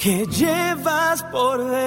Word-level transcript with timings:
que 0.00 0.26
llevas 0.26 1.22
por 1.24 1.70
dentro. 1.70 1.84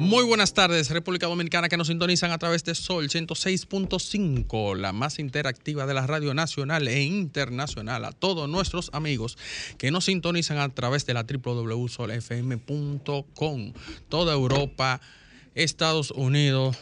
Muy 0.00 0.24
buenas 0.24 0.52
tardes, 0.52 0.90
República 0.90 1.28
Dominicana, 1.28 1.68
que 1.68 1.76
nos 1.76 1.86
sintonizan 1.86 2.32
a 2.32 2.38
través 2.38 2.64
de 2.64 2.74
Sol 2.74 3.08
106.5, 3.08 4.76
la 4.76 4.92
más 4.92 5.20
interactiva 5.20 5.86
de 5.86 5.94
la 5.94 6.08
radio 6.08 6.34
nacional 6.34 6.88
e 6.88 7.02
internacional. 7.02 8.04
A 8.04 8.10
todos 8.10 8.48
nuestros 8.48 8.90
amigos 8.92 9.38
que 9.76 9.92
nos 9.92 10.06
sintonizan 10.06 10.58
a 10.58 10.68
través 10.70 11.06
de 11.06 11.14
la 11.14 11.22
www.solfm.com, 11.22 13.72
toda 14.08 14.32
Europa, 14.32 15.00
Estados 15.54 16.10
Unidos, 16.10 16.76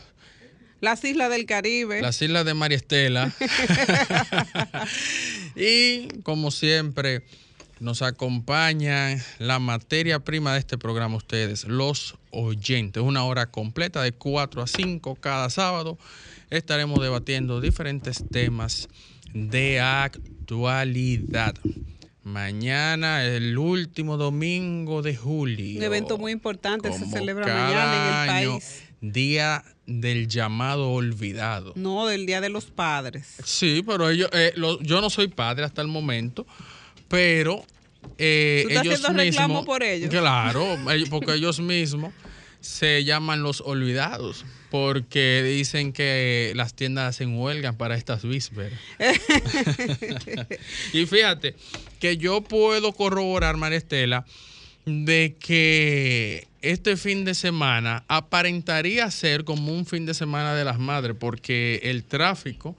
Las 0.87 1.03
islas 1.03 1.31
del 1.31 1.47
Caribe. 1.47 2.01
las 2.01 2.23
islas 2.23 2.45
de 2.45 2.55
María 2.55 2.77
Estela. 2.77 3.33
y 5.57 6.07
como 6.23 6.53
siempre, 6.53 7.25
nos 7.81 8.03
acompaña 8.03 9.21
la 9.41 9.59
materia 9.59 10.21
prima 10.21 10.53
de 10.53 10.61
este 10.61 10.79
programa, 10.79 11.17
ustedes, 11.17 11.65
los 11.65 12.15
oyentes. 12.31 13.03
Una 13.03 13.25
hora 13.25 13.47
completa 13.47 14.01
de 14.01 14.13
4 14.13 14.63
a 14.63 14.69
5 14.69 15.17
cada 15.17 15.51
sábado. 15.51 15.99
Estaremos 16.51 17.03
debatiendo 17.03 17.61
diferentes 17.61 18.23
temas 18.31 18.89
de 19.35 19.81
actualidad. 19.81 21.57
Mañana, 22.23 23.25
el 23.25 23.59
último 23.59 24.17
domingo 24.17 25.03
de 25.03 25.17
julio. 25.17 25.79
Un 25.79 25.83
evento 25.83 26.17
muy 26.17 26.31
importante 26.31 26.93
se 26.93 27.07
celebra 27.07 27.45
mañana 27.45 28.29
en 28.29 28.47
el 28.47 28.55
país. 28.55 28.83
Día 29.01 29.65
del 29.87 30.27
llamado 30.29 30.91
olvidado. 30.91 31.73
No, 31.77 32.07
del 32.07 32.27
Día 32.27 32.41
de 32.41 32.49
los 32.49 32.65
Padres. 32.67 33.37
Sí, 33.45 33.83
pero 33.87 34.11
ellos, 34.11 34.29
eh, 34.33 34.53
lo- 34.57 34.81
yo 34.83 35.01
no 35.01 35.11
soy 35.11 35.29
padre 35.29 35.65
hasta 35.65 35.83
el 35.83 35.89
momento, 35.89 36.47
pero 37.09 37.65
eh, 38.19 38.63
¿Tú 38.65 38.69
estás 38.71 38.85
ellos 38.87 38.95
haciendo 39.01 39.23
reclamo 39.23 39.49
mismos, 39.49 39.67
por 39.67 39.83
ellos? 39.83 40.11
claro, 40.11 40.77
porque 41.11 41.35
ellos 41.35 41.61
mismos 41.61 42.13
se 42.61 43.05
llaman 43.05 43.43
los 43.45 43.61
olvidados, 43.61 44.45
porque 44.71 45.43
dicen 45.45 45.93
que 45.93 46.53
las 46.57 46.75
tiendas 46.75 47.11
hacen 47.15 47.39
huelga 47.39 47.73
para 47.75 47.95
estas 47.97 48.25
vísperas. 48.25 48.73
y 50.93 51.07
fíjate 51.07 51.55
que 52.01 52.17
yo 52.17 52.41
puedo 52.41 52.93
corroborar, 52.93 53.57
María 53.57 53.79
Estela, 53.79 54.25
de 54.85 55.37
que 55.39 56.49
este 56.71 56.97
fin 56.97 57.25
de 57.25 57.35
semana 57.35 58.05
aparentaría 58.09 59.11
ser 59.11 59.45
como 59.45 59.73
un 59.73 59.87
fin 59.87 60.07
de 60.07 60.15
semana 60.15 60.55
de 60.55 60.65
las 60.65 60.79
madres, 60.79 61.17
porque 61.19 61.81
el 61.85 62.05
tráfico 62.05 62.77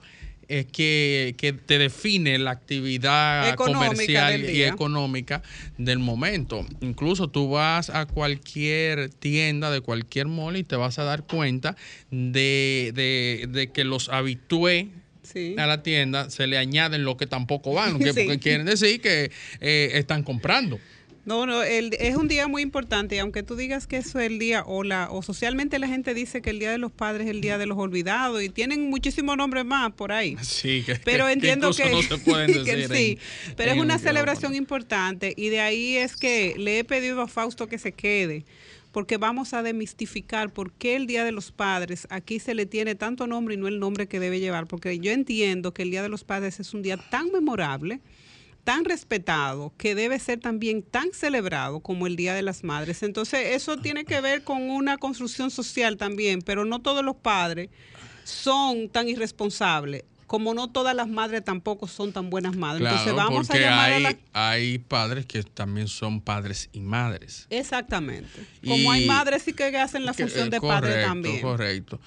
es 0.48 0.64
que, 0.64 1.34
que 1.36 1.52
te 1.52 1.78
define 1.78 2.38
la 2.38 2.52
actividad 2.52 3.50
Económica 3.50 3.90
comercial 3.90 4.48
y 4.50 4.62
económica 4.62 5.42
del 5.76 5.98
momento. 5.98 6.66
Incluso 6.80 7.28
tú 7.28 7.50
vas 7.50 7.90
a 7.90 8.06
cualquier 8.06 9.10
tienda 9.10 9.70
de 9.70 9.82
cualquier 9.82 10.26
mall 10.26 10.56
y 10.56 10.64
te 10.64 10.76
vas 10.76 10.98
a 10.98 11.04
dar 11.04 11.24
cuenta 11.24 11.76
de, 12.10 12.92
de- 12.94 13.46
de 13.50 13.70
que 13.72 13.84
los 13.84 14.08
habitué 14.08 14.88
Sí. 15.22 15.54
a 15.58 15.66
la 15.66 15.82
tienda 15.82 16.30
se 16.30 16.46
le 16.46 16.56
añaden 16.56 17.04
lo 17.04 17.18
que 17.18 17.26
tampoco 17.26 17.74
van, 17.74 17.98
que, 17.98 18.12
Sí. 18.14 18.38
quieren 18.38 18.64
decir 18.64 19.02
que 19.02 19.30
eh, 19.60 19.90
están 19.92 20.22
comprando. 20.22 20.80
No, 21.28 21.46
no, 21.46 21.62
el- 21.62 21.94
es 22.00 22.16
un 22.16 22.26
día 22.26 22.48
muy 22.48 22.62
importante 22.62 23.14
y 23.16 23.18
aunque 23.18 23.42
tú 23.42 23.54
digas 23.54 23.86
que 23.86 23.98
eso 23.98 24.18
es 24.18 24.26
el 24.30 24.38
día 24.38 24.62
o 24.66 24.82
la 24.82 25.08
o 25.10 25.22
socialmente 25.22 25.78
la 25.78 25.86
gente 25.86 26.14
dice 26.14 26.40
que 26.42 26.50
el 26.50 26.58
Día 26.58 26.70
de 26.72 26.78
los 26.78 26.90
Padres 26.90 27.26
es 27.26 27.30
el 27.30 27.40
Día 27.42 27.58
de 27.58 27.66
los 27.66 27.76
Olvidados 27.78 28.42
y 28.42 28.48
tienen 28.48 28.88
muchísimos 28.88 29.36
nombres 29.36 29.64
más 29.64 29.92
por 29.92 30.10
ahí. 30.10 30.36
Sí, 30.42 30.82
que, 30.86 30.96
Pero 30.96 31.26
que- 31.26 31.32
entiendo 31.32 31.70
que, 31.72 31.90
no 31.90 32.02
se 32.02 32.18
pueden 32.18 32.46
que 32.64 32.76
decir. 32.76 32.96
sí, 32.96 33.18
en- 33.50 33.54
pero 33.56 33.70
es 33.72 33.76
en 33.76 33.82
una 33.82 33.98
celebración 33.98 34.54
importante 34.54 35.34
y 35.36 35.50
de 35.50 35.60
ahí 35.60 35.96
es 35.96 36.16
que 36.16 36.54
le 36.56 36.78
he 36.78 36.84
pedido 36.84 37.20
a 37.20 37.28
Fausto 37.28 37.66
que 37.68 37.78
se 37.78 37.92
quede 37.92 38.44
porque 38.90 39.18
vamos 39.18 39.52
a 39.52 39.62
demistificar 39.62 40.50
por 40.50 40.72
qué 40.72 40.96
el 40.96 41.06
Día 41.06 41.22
de 41.24 41.30
los 41.32 41.52
Padres 41.52 42.06
aquí 42.10 42.40
se 42.40 42.54
le 42.54 42.64
tiene 42.64 42.94
tanto 42.94 43.26
nombre 43.26 43.54
y 43.54 43.58
no 43.58 43.68
el 43.68 43.78
nombre 43.78 44.08
que 44.08 44.18
debe 44.18 44.40
llevar, 44.40 44.66
porque 44.66 44.98
yo 44.98 45.12
entiendo 45.12 45.74
que 45.74 45.82
el 45.82 45.90
Día 45.90 46.02
de 46.02 46.08
los 46.08 46.24
Padres 46.24 46.58
es 46.58 46.72
un 46.72 46.80
día 46.82 46.96
tan 46.96 47.30
memorable, 47.30 48.00
tan 48.64 48.84
respetado, 48.84 49.72
que 49.78 49.94
debe 49.94 50.18
ser 50.18 50.40
también 50.40 50.82
tan 50.82 51.12
celebrado 51.12 51.80
como 51.80 52.06
el 52.06 52.16
Día 52.16 52.34
de 52.34 52.42
las 52.42 52.64
Madres. 52.64 53.02
Entonces, 53.02 53.54
eso 53.56 53.78
tiene 53.78 54.04
que 54.04 54.20
ver 54.20 54.44
con 54.44 54.68
una 54.70 54.98
construcción 54.98 55.50
social 55.50 55.96
también, 55.96 56.42
pero 56.42 56.64
no 56.64 56.80
todos 56.80 57.02
los 57.04 57.16
padres 57.16 57.70
son 58.24 58.88
tan 58.90 59.08
irresponsables. 59.08 60.04
Como 60.26 60.52
no 60.52 60.70
todas 60.70 60.94
las 60.94 61.08
madres 61.08 61.42
tampoco 61.42 61.86
son 61.88 62.12
tan 62.12 62.28
buenas 62.28 62.54
madres. 62.54 62.80
Claro, 62.82 62.96
Entonces 62.98 63.14
vamos 63.16 63.48
a 63.48 63.52
porque 63.52 63.60
llamar 63.64 63.90
a 63.90 63.94
hay, 63.96 64.02
la... 64.02 64.18
hay 64.34 64.78
padres 64.78 65.24
que 65.24 65.42
también 65.42 65.88
son 65.88 66.20
padres 66.20 66.68
y 66.74 66.80
madres. 66.80 67.46
Exactamente. 67.48 68.28
Como 68.62 68.92
hay 68.92 69.06
madres 69.06 69.44
sí 69.44 69.54
que 69.54 69.64
hacen 69.78 70.04
la 70.04 70.12
Que- 70.12 70.24
función 70.24 70.48
eh, 70.48 70.50
de 70.50 70.60
padre 70.60 70.90
correcto, 70.90 71.08
también. 71.08 71.40
Correcto. 71.40 72.00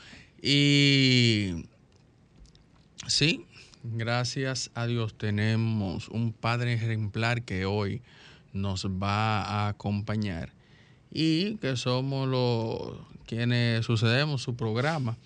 Y 0.43 1.65
sí, 3.07 3.45
gracias 3.83 4.71
a 4.73 4.85
Dios 4.85 5.17
tenemos 5.17 6.09
un 6.09 6.33
padre 6.33 6.73
ejemplar 6.73 7.43
que 7.43 7.65
hoy 7.65 8.01
nos 8.53 8.85
va 8.85 9.41
a 9.41 9.67
acompañar 9.69 10.53
y 11.11 11.57
que 11.57 11.75
somos 11.75 12.27
los 12.27 12.97
quienes 13.25 13.85
sucedemos 13.85 14.41
su 14.41 14.55
programa. 14.55 15.17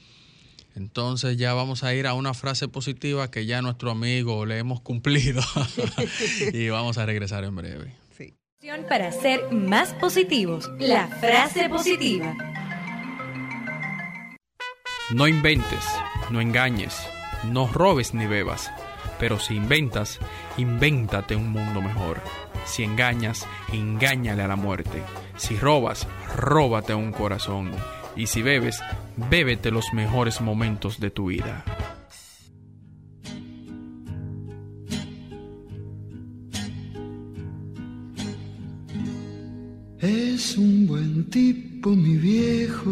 Entonces 0.75 1.38
ya 1.38 1.53
vamos 1.53 1.83
a 1.83 1.93
ir 1.93 2.05
a 2.05 2.13
una 2.13 2.33
frase 2.33 2.67
positiva 2.67 3.31
que 3.31 3.45
ya 3.45 3.61
nuestro 3.61 3.91
amigo 3.91 4.45
le 4.45 4.57
hemos 4.59 4.81
cumplido 4.81 5.41
y 6.53 6.69
vamos 6.69 6.97
a 6.97 7.05
regresar 7.05 7.45
en 7.45 7.55
breve. 7.55 7.95
Sí. 8.17 8.35
Para 8.89 9.11
ser 9.11 9.51
más 9.51 9.93
positivos, 9.93 10.69
la 10.79 11.07
frase 11.07 11.69
positiva. 11.69 12.35
No 15.11 15.27
inventes, 15.27 15.85
no 16.31 16.41
engañes, 16.41 16.95
no 17.51 17.67
robes 17.67 18.13
ni 18.13 18.28
bebas. 18.28 18.72
Pero 19.19 19.39
si 19.39 19.56
inventas, 19.56 20.19
invéntate 20.57 21.35
un 21.35 21.50
mundo 21.50 21.81
mejor. 21.81 22.22
Si 22.66 22.83
engañas, 22.83 23.47
engáñale 23.72 24.44
a 24.44 24.47
la 24.47 24.56
muerte. 24.56 25.03
Si 25.38 25.55
robas, 25.57 26.07
róbate 26.35 26.94
un 26.94 27.11
corazón. 27.11 27.72
Y 28.16 28.28
si 28.28 28.41
bebes, 28.41 28.81
bébete 29.29 29.72
los 29.72 29.94
mejores 29.94 30.41
momentos 30.41 31.00
de 31.00 31.11
tu 31.11 31.28
vida. 31.28 31.63
Es 40.00 40.57
un 40.57 40.85
buen 40.85 41.29
tipo, 41.29 41.89
mi 41.89 42.17
viejo, 42.17 42.91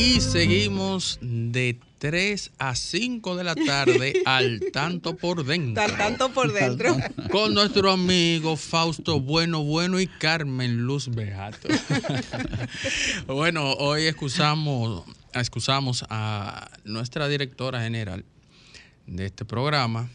Y 0.00 0.22
seguimos 0.22 1.18
de 1.20 1.78
3 1.98 2.52
a 2.56 2.74
5 2.74 3.36
de 3.36 3.44
la 3.44 3.54
tarde 3.54 4.22
al 4.24 4.60
tanto 4.72 5.14
por 5.14 5.44
dentro. 5.44 5.82
Al 5.82 5.94
tanto 5.94 6.32
por 6.32 6.50
dentro. 6.54 6.96
Con 7.30 7.52
nuestro 7.52 7.90
amigo 7.90 8.56
Fausto 8.56 9.20
Bueno 9.20 9.62
Bueno 9.62 10.00
y 10.00 10.06
Carmen 10.06 10.86
Luz 10.86 11.10
Beato. 11.14 11.68
bueno, 13.26 13.74
hoy 13.74 14.06
excusamos, 14.06 15.04
excusamos 15.34 16.06
a 16.08 16.70
nuestra 16.84 17.28
directora 17.28 17.82
general 17.82 18.24
de 19.06 19.26
este 19.26 19.44
programa 19.44 20.08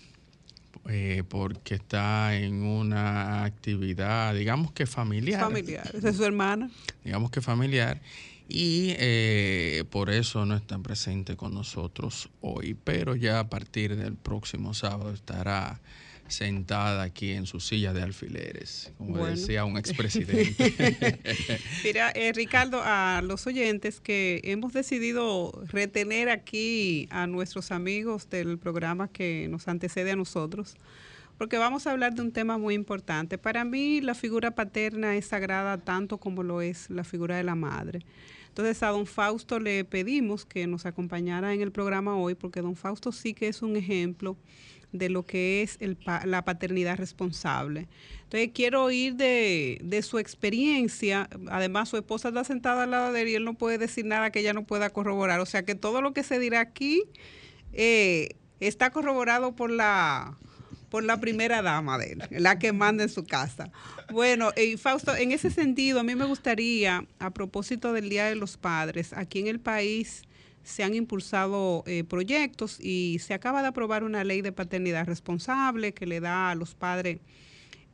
eh, 0.90 1.22
porque 1.30 1.76
está 1.76 2.36
en 2.36 2.64
una 2.64 3.44
actividad, 3.44 4.34
digamos 4.34 4.72
que 4.72 4.88
familiar. 4.88 5.42
Familiar, 5.42 5.92
es 5.94 6.16
su 6.16 6.26
hermana. 6.26 6.72
Digamos 7.04 7.30
que 7.30 7.40
familiar 7.40 8.02
y 8.48 8.94
eh, 9.00 9.84
por 9.90 10.10
eso 10.10 10.46
no 10.46 10.56
están 10.56 10.84
presentes 10.84 11.36
con 11.36 11.54
nosotros 11.54 12.30
hoy, 12.42 12.76
pero 12.84 13.16
ya 13.16 13.40
a 13.40 13.50
partir 13.50 13.96
del 13.96 14.16
próximo 14.16 14.74
sábado 14.74 15.12
estará 15.14 15.82
sentada 16.28 17.04
aquí 17.04 17.32
en 17.32 17.46
su 17.46 17.60
silla 17.60 17.94
de 17.94 18.02
alfileres, 18.02 18.92
como 18.98 19.12
Bueno. 19.18 19.36
decía 19.36 19.64
un 19.64 19.78
expresidente. 19.78 21.20
Mira, 21.84 22.12
eh, 22.16 22.32
Ricardo, 22.34 22.82
a 22.84 23.22
los 23.24 23.46
oyentes 23.46 24.00
que 24.00 24.42
hemos 24.44 24.74
decidido 24.74 25.52
retener 25.68 26.30
aquí 26.30 27.08
a 27.12 27.28
nuestros 27.28 27.72
amigos 27.72 28.28
del 28.30 28.58
programa 28.58 29.08
que 29.08 29.48
nos 29.50 29.68
antecede 29.68 30.12
a 30.12 30.16
nosotros, 30.16 30.76
porque 31.38 31.58
vamos 31.58 31.86
a 31.86 31.92
hablar 31.92 32.14
de 32.14 32.22
un 32.22 32.32
tema 32.32 32.58
muy 32.58 32.74
importante. 32.74 33.38
Para 33.38 33.66
mí 33.66 34.02
la 34.02 34.16
figura 34.16 34.52
paterna 34.52 35.16
es 35.16 35.26
sagrada 35.28 35.78
tanto 35.78 36.18
como 36.18 36.44
lo 36.44 36.62
es 36.62 36.90
la 36.90 37.04
figura 37.04 37.38
de 37.38 37.44
la 37.44 37.56
madre. 37.56 38.00
Entonces 38.48 38.82
a 38.84 38.88
don 38.88 39.06
Fausto 39.06 39.60
le 39.60 39.84
pedimos 39.84 40.46
que 40.46 40.66
nos 40.66 40.86
acompañara 40.86 41.54
en 41.54 41.62
el 41.62 41.72
programa 41.72 42.16
hoy, 42.16 42.36
porque 42.36 42.62
don 42.62 42.76
Fausto 42.76 43.12
sí 43.12 43.34
que 43.34 43.50
es 43.50 43.62
un 43.62 43.76
ejemplo 43.76 44.38
de 44.94 45.10
lo 45.10 45.26
que 45.26 45.62
es 45.62 45.78
la 45.98 46.46
paternidad 46.46 46.98
responsable. 46.98 47.90
Entonces 48.24 48.52
quiero 48.54 48.86
oír 48.86 49.16
de, 49.16 49.80
de 49.84 50.02
su 50.02 50.20
experiencia. 50.20 51.30
Además, 51.50 51.90
su 51.90 51.98
esposa 51.98 52.30
está 52.30 52.46
sentada 52.46 52.84
al 52.84 52.92
lado 52.92 53.12
de 53.12 53.24
él 53.24 53.28
y 53.28 53.36
él 53.36 53.44
no 53.44 53.56
puede 53.56 53.78
decir 53.78 54.06
nada 54.06 54.32
que 54.32 54.40
ella 54.40 54.54
no 54.54 54.64
pueda 54.64 54.90
corroborar. 54.90 55.42
O 55.42 55.46
sea 55.46 55.64
que 55.64 55.76
todo 55.76 56.02
lo 56.02 56.14
que 56.14 56.24
se 56.24 56.40
dirá 56.40 56.62
aquí 56.62 57.04
eh, 57.74 58.38
está 58.62 58.90
corroborado 58.92 59.54
por 59.54 59.70
la 59.70 60.38
por 60.96 61.04
la 61.04 61.20
primera 61.20 61.62
dama 61.62 61.98
de 61.98 62.14
él, 62.14 62.24
la 62.30 62.58
que 62.58 62.72
manda 62.72 63.04
en 63.04 63.10
su 63.10 63.26
casa. 63.26 63.70
Bueno, 64.14 64.54
y 64.56 64.78
Fausto, 64.78 65.14
en 65.14 65.34
ese 65.34 65.52
sentido, 65.52 66.00
a 66.00 66.04
mí 66.04 66.16
me 66.16 66.24
gustaría, 66.24 67.06
a 67.20 67.32
propósito 67.32 67.92
del 67.92 68.08
Día 68.08 68.28
de 68.28 68.36
los 68.36 68.56
Padres, 68.56 69.12
aquí 69.12 69.40
en 69.40 69.48
el 69.48 69.60
país 69.60 70.22
se 70.64 70.86
han 70.86 70.96
impulsado 70.96 71.84
eh, 71.86 72.06
proyectos 72.06 72.80
y 72.80 73.20
se 73.20 73.34
acaba 73.34 73.62
de 73.62 73.68
aprobar 73.68 74.06
una 74.06 74.24
ley 74.24 74.42
de 74.42 74.54
paternidad 74.54 75.06
responsable 75.06 75.94
que 75.94 76.06
le 76.06 76.22
da 76.22 76.52
a 76.52 76.56
los 76.56 76.76
padres 76.76 77.20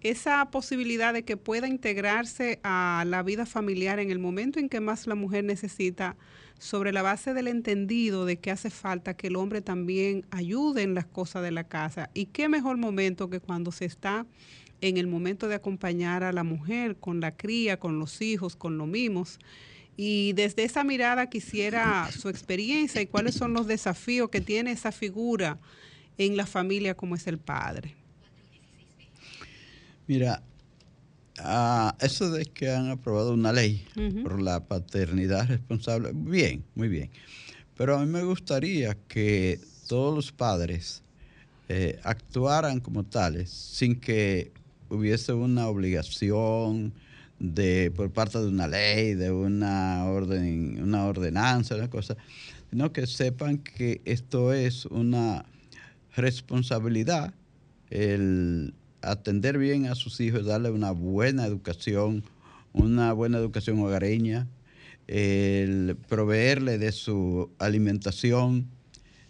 esa 0.02 0.50
posibilidad 0.52 1.14
de 1.14 1.24
que 1.24 1.38
pueda 1.38 1.68
integrarse 1.68 2.60
a 2.64 3.04
la 3.08 3.24
vida 3.24 3.46
familiar 3.46 4.00
en 4.00 4.12
el 4.12 4.20
momento 4.20 4.60
en 4.60 4.70
que 4.70 4.80
más 4.80 5.08
la 5.08 5.16
mujer 5.16 5.44
necesita, 5.44 6.16
sobre 6.62 6.94
la 6.94 7.02
base 7.02 7.34
del 7.34 7.48
entendido 7.48 8.24
de 8.26 8.38
que 8.38 8.52
hace 8.52 8.70
falta 8.70 9.16
que 9.16 9.28
el 9.28 9.36
hombre 9.36 9.62
también 9.62 10.26
ayude 10.30 10.84
en 10.84 10.94
las 10.94 11.08
cosas 11.08 11.42
de 11.42 11.50
la 11.50 11.64
casa. 11.64 12.12
Y 12.14 12.28
qué 12.28 12.50
mejor 12.50 12.78
momento 12.78 13.32
que 13.32 13.40
cuando 13.40 13.72
se 13.72 13.86
está 13.86 14.28
en 14.80 14.98
el 14.98 15.08
momento 15.08 15.48
de 15.48 15.56
acompañar 15.56 16.24
a 16.24 16.32
la 16.32 16.44
mujer 16.44 16.98
con 16.98 17.20
la 17.20 17.36
cría, 17.36 17.80
con 17.80 17.98
los 17.98 18.22
hijos, 18.22 18.56
con 18.56 18.78
los 18.78 18.88
mimos. 18.88 19.40
Y 19.98 20.34
desde 20.34 20.64
esa 20.64 20.84
mirada 20.84 21.32
quisiera 21.32 22.08
su 22.12 22.30
experiencia 22.30 23.02
y 23.02 23.08
cuáles 23.08 23.34
son 23.34 23.54
los 23.54 23.66
desafíos 23.66 24.30
que 24.30 24.40
tiene 24.40 24.72
esa 24.72 24.92
figura 24.92 25.58
en 26.20 26.38
la 26.38 26.46
familia 26.46 26.96
como 26.96 27.16
es 27.16 27.26
el 27.26 27.40
padre. 27.40 27.96
Mira, 30.12 30.44
ah, 31.40 31.96
eso 32.02 32.30
de 32.32 32.46
que 32.46 32.70
han 32.70 32.90
aprobado 32.90 33.34
una 33.34 33.54
ley 33.54 33.86
por 34.24 34.42
la 34.42 34.60
paternidad 34.60 35.48
responsable, 35.48 36.12
bien, 36.14 36.66
muy 36.76 36.90
bien. 36.90 37.10
Pero 37.78 37.96
a 37.96 38.02
mí 38.02 38.12
me 38.12 38.22
gustaría 38.22 38.98
que 39.08 39.62
todos 39.88 40.14
los 40.14 40.34
padres 40.34 41.02
eh, 41.70 41.98
actuaran 42.04 42.82
como 42.82 43.06
tales 43.06 43.52
sin 43.52 44.02
que 44.02 44.52
hubiese 44.90 45.32
una 45.32 45.70
obligación 45.70 46.92
de 47.40 47.90
por 47.96 48.12
parte 48.12 48.38
de 48.38 48.48
una 48.50 48.68
ley, 48.68 49.14
de 49.14 49.32
una 49.32 50.04
orden, 50.08 50.84
una 50.84 51.06
ordenanza, 51.06 51.76
una 51.76 51.90
cosa, 51.90 52.18
sino 52.70 52.92
que 52.92 53.08
sepan 53.08 53.60
que 53.60 54.02
esto 54.04 54.52
es 54.52 54.86
una 54.88 55.46
responsabilidad 56.18 57.34
el 57.90 58.74
atender 59.02 59.58
bien 59.58 59.88
a 59.88 59.96
sus 59.96 60.20
hijos, 60.20 60.46
darle 60.46 60.72
una 60.72 60.92
buena 60.92 61.46
educación, 61.46 62.24
una 62.74 63.14
buena 63.14 63.38
educación 63.38 63.80
hogareña, 63.80 64.48
el 65.08 65.98
proveerle 66.08 66.78
de 66.78 66.92
su 66.92 67.52
alimentación, 67.60 68.68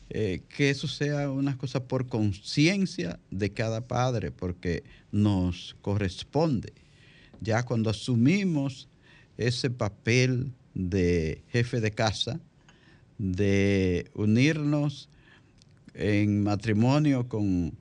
eh, 0.10 0.42
que 0.50 0.70
eso 0.70 0.88
sea 0.88 1.32
una 1.32 1.58
cosa 1.58 1.86
por 1.86 2.08
conciencia 2.08 3.20
de 3.32 3.52
cada 3.52 3.88
padre, 3.88 4.32
porque 4.32 4.84
nos 5.12 5.76
corresponde. 5.82 6.74
Ya 7.40 7.64
cuando 7.64 7.90
asumimos 7.90 8.90
ese 9.38 9.70
papel 9.70 10.52
de 10.74 11.42
jefe 11.50 11.82
de 11.82 11.92
casa, 11.92 12.40
de 13.18 14.10
unirnos 14.14 15.10
en 15.94 16.44
matrimonio 16.44 17.28
con 17.28 17.74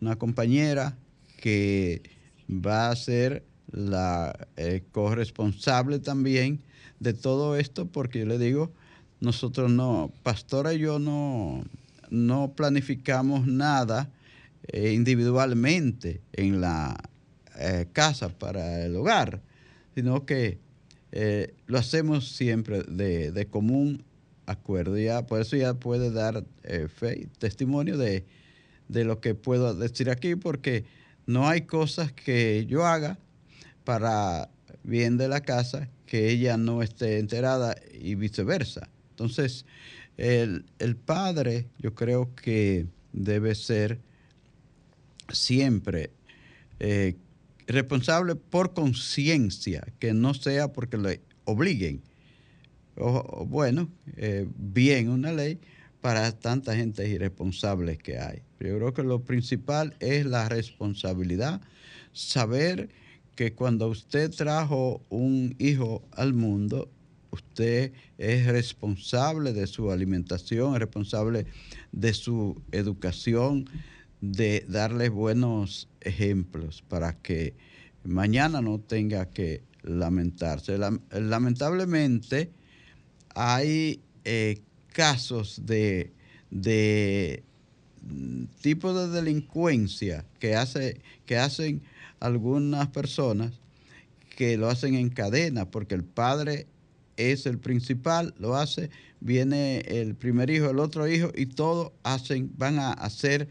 una 0.00 0.16
compañera 0.16 0.96
que 1.38 2.02
va 2.50 2.90
a 2.90 2.96
ser 2.96 3.44
la 3.70 4.48
eh, 4.56 4.82
corresponsable 4.92 5.98
también 5.98 6.60
de 7.00 7.14
todo 7.14 7.56
esto, 7.56 7.86
porque 7.86 8.20
yo 8.20 8.26
le 8.26 8.38
digo, 8.38 8.72
nosotros 9.20 9.70
no, 9.70 10.12
Pastora 10.22 10.74
y 10.74 10.80
yo 10.80 10.98
no, 10.98 11.64
no 12.10 12.52
planificamos 12.54 13.46
nada 13.46 14.10
eh, 14.68 14.92
individualmente 14.92 16.20
en 16.32 16.60
la 16.60 16.96
eh, 17.58 17.86
casa 17.92 18.28
para 18.28 18.84
el 18.84 18.94
hogar, 18.96 19.40
sino 19.94 20.26
que 20.26 20.58
eh, 21.12 21.54
lo 21.66 21.78
hacemos 21.78 22.28
siempre 22.28 22.82
de, 22.82 23.32
de, 23.32 23.46
común 23.46 24.04
acuerdo. 24.46 24.98
Ya, 24.98 25.26
por 25.26 25.40
eso 25.40 25.56
ya 25.56 25.74
puede 25.74 26.10
dar 26.10 26.44
fe, 26.96 27.28
testimonio 27.38 27.96
de, 27.96 28.26
de 28.88 29.04
lo 29.04 29.20
que 29.20 29.34
puedo 29.34 29.74
decir 29.74 30.10
aquí, 30.10 30.34
porque 30.34 30.84
no 31.28 31.46
hay 31.46 31.60
cosas 31.60 32.10
que 32.10 32.64
yo 32.66 32.86
haga 32.86 33.18
para 33.84 34.48
bien 34.82 35.18
de 35.18 35.28
la 35.28 35.42
casa 35.42 35.90
que 36.06 36.30
ella 36.30 36.56
no 36.56 36.82
esté 36.82 37.18
enterada 37.18 37.76
y 37.92 38.14
viceversa. 38.14 38.88
Entonces, 39.10 39.66
el, 40.16 40.64
padre 41.04 41.66
yo 41.78 41.94
creo 41.94 42.34
que 42.34 42.86
debe 43.12 43.54
ser 43.54 44.00
siempre 45.30 46.10
eh, 46.80 47.14
responsable 47.66 48.34
por 48.34 48.72
conciencia, 48.72 49.86
que 49.98 50.14
no 50.14 50.32
sea 50.32 50.72
porque 50.72 50.96
le 50.96 51.20
obliguen. 51.44 52.00
O, 52.96 53.44
bueno, 53.46 53.90
eh, 54.16 54.48
bien 54.56 55.10
una 55.10 55.32
ley 55.32 55.58
para 56.00 56.32
tanta 56.32 56.76
gente 56.76 57.08
irresponsable 57.08 57.98
que 57.98 58.18
hay. 58.18 58.42
Yo 58.60 58.76
creo 58.76 58.94
que 58.94 59.02
lo 59.02 59.20
principal 59.24 59.94
es 60.00 60.26
la 60.26 60.48
responsabilidad, 60.48 61.60
saber 62.12 62.88
que 63.34 63.52
cuando 63.52 63.88
usted 63.88 64.30
trajo 64.30 65.00
un 65.10 65.54
hijo 65.58 66.02
al 66.12 66.34
mundo, 66.34 66.90
usted 67.30 67.92
es 68.16 68.46
responsable 68.46 69.52
de 69.52 69.66
su 69.66 69.90
alimentación, 69.90 70.74
es 70.74 70.80
responsable 70.80 71.46
de 71.92 72.14
su 72.14 72.60
educación, 72.72 73.68
de 74.20 74.64
darle 74.68 75.08
buenos 75.08 75.88
ejemplos 76.00 76.82
para 76.88 77.16
que 77.16 77.54
mañana 78.04 78.60
no 78.60 78.80
tenga 78.80 79.26
que 79.26 79.62
lamentarse. 79.82 80.76
Lamentablemente 81.12 82.50
hay 83.34 84.00
eh, 84.24 84.62
casos 84.92 85.60
de, 85.64 86.12
de 86.50 87.42
tipo 88.60 88.94
de 88.94 89.08
delincuencia 89.08 90.24
que, 90.38 90.54
hace, 90.54 91.00
que 91.26 91.36
hacen 91.36 91.82
algunas 92.20 92.88
personas 92.88 93.52
que 94.36 94.56
lo 94.56 94.68
hacen 94.68 94.94
en 94.94 95.10
cadena 95.10 95.70
porque 95.70 95.94
el 95.94 96.04
padre 96.04 96.66
es 97.16 97.46
el 97.46 97.58
principal, 97.58 98.34
lo 98.38 98.54
hace, 98.54 98.90
viene 99.20 99.80
el 99.80 100.14
primer 100.14 100.50
hijo, 100.50 100.70
el 100.70 100.78
otro 100.78 101.08
hijo 101.08 101.32
y 101.34 101.46
todos 101.46 101.92
hacen, 102.04 102.52
van 102.56 102.78
a 102.78 102.92
hacer 102.92 103.48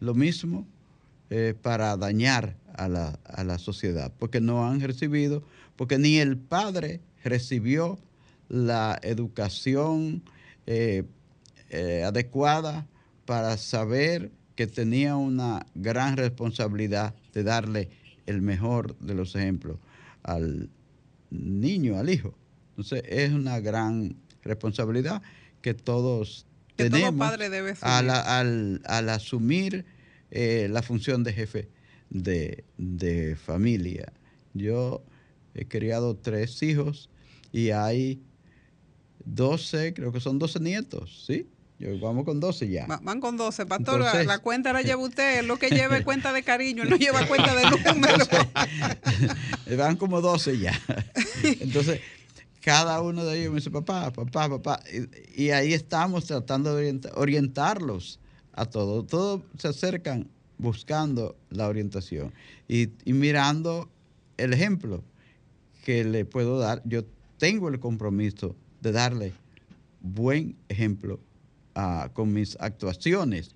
lo 0.00 0.14
mismo 0.14 0.66
eh, 1.30 1.54
para 1.60 1.96
dañar 1.96 2.56
a 2.74 2.88
la, 2.88 3.18
a 3.24 3.44
la 3.44 3.58
sociedad, 3.58 4.12
porque 4.18 4.40
no 4.40 4.66
han 4.66 4.80
recibido, 4.80 5.42
porque 5.76 5.98
ni 5.98 6.18
el 6.18 6.38
padre 6.38 7.00
recibió 7.22 7.98
la 8.48 8.98
educación 9.02 10.22
eh, 10.66 11.04
eh, 11.70 12.02
adecuada 12.04 12.86
para 13.24 13.56
saber 13.56 14.30
que 14.54 14.66
tenía 14.66 15.16
una 15.16 15.66
gran 15.74 16.16
responsabilidad 16.16 17.14
de 17.32 17.42
darle 17.42 17.88
el 18.26 18.42
mejor 18.42 18.96
de 18.98 19.14
los 19.14 19.34
ejemplos 19.34 19.78
al 20.22 20.68
niño, 21.30 21.98
al 21.98 22.10
hijo. 22.10 22.34
Entonces 22.70 23.02
es 23.08 23.32
una 23.32 23.60
gran 23.60 24.16
responsabilidad 24.42 25.22
que 25.60 25.74
todos 25.74 26.46
tenemos 26.76 27.14
padre 27.14 27.50
debe 27.50 27.74
al, 27.80 28.10
al, 28.84 29.08
asumir 29.08 29.84
eh, 30.30 30.68
la 30.70 30.82
función 30.82 31.22
de 31.22 31.32
jefe 31.32 31.68
de, 32.10 32.64
de 32.78 33.36
familia. 33.36 34.12
Yo 34.54 35.02
he 35.54 35.66
criado 35.66 36.16
tres 36.16 36.62
hijos 36.62 37.10
y 37.52 37.70
hay 37.70 38.20
12, 39.24 39.94
creo 39.94 40.12
que 40.12 40.20
son 40.20 40.38
12 40.38 40.60
nietos, 40.60 41.24
¿sí? 41.26 41.46
vamos 42.00 42.24
con 42.24 42.40
12 42.40 42.68
ya. 42.68 42.86
van 42.86 43.20
con 43.20 43.36
12, 43.36 43.66
pastor. 43.66 44.00
la 44.00 44.38
cuenta 44.38 44.72
la 44.72 44.82
lleva 44.82 45.02
usted, 45.02 45.44
lo 45.44 45.58
que 45.58 45.70
lleva 45.70 46.02
cuenta 46.04 46.32
de 46.32 46.42
cariño, 46.42 46.84
no 46.84 46.96
lleva 46.96 47.26
cuenta 47.26 47.54
de 47.54 47.64
número. 47.94 48.26
van 49.76 49.96
como 49.96 50.20
12 50.20 50.58
ya. 50.58 50.78
Entonces, 51.42 52.00
cada 52.60 53.00
uno 53.00 53.24
de 53.24 53.40
ellos 53.40 53.50
me 53.50 53.56
dice, 53.56 53.70
papá, 53.70 54.12
papá, 54.12 54.48
papá. 54.48 54.80
Y, 55.36 55.50
ahí 55.50 55.72
estamos 55.72 56.26
tratando 56.26 56.76
de 56.76 57.00
orientarlos 57.14 58.20
a 58.52 58.66
todo. 58.66 59.04
Todos 59.04 59.42
se 59.58 59.68
acercan 59.68 60.28
buscando 60.58 61.36
la 61.50 61.66
orientación 61.66 62.32
y, 62.68 62.90
y 63.04 63.14
mirando 63.14 63.88
el 64.36 64.52
ejemplo 64.52 65.02
que 65.84 66.04
le 66.04 66.24
puedo 66.24 66.58
dar. 66.58 66.82
Yo 66.84 67.02
tengo 67.38 67.68
el 67.68 67.80
compromiso 67.80 68.54
de 68.82 68.92
darle 68.92 69.32
buen 70.00 70.56
ejemplo 70.68 71.20
con 72.12 72.32
mis 72.32 72.56
actuaciones, 72.60 73.54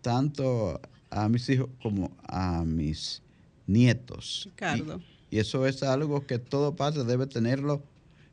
tanto 0.00 0.80
a 1.10 1.28
mis 1.28 1.48
hijos 1.50 1.68
como 1.82 2.10
a 2.26 2.64
mis 2.64 3.22
nietos. 3.66 4.44
Ricardo. 4.46 5.02
Y, 5.30 5.38
eso 5.38 5.66
es 5.66 5.82
algo 5.82 6.26
que 6.26 6.38
todo 6.38 6.74
padre 6.74 7.04
debe 7.04 7.26
tenerlo 7.26 7.84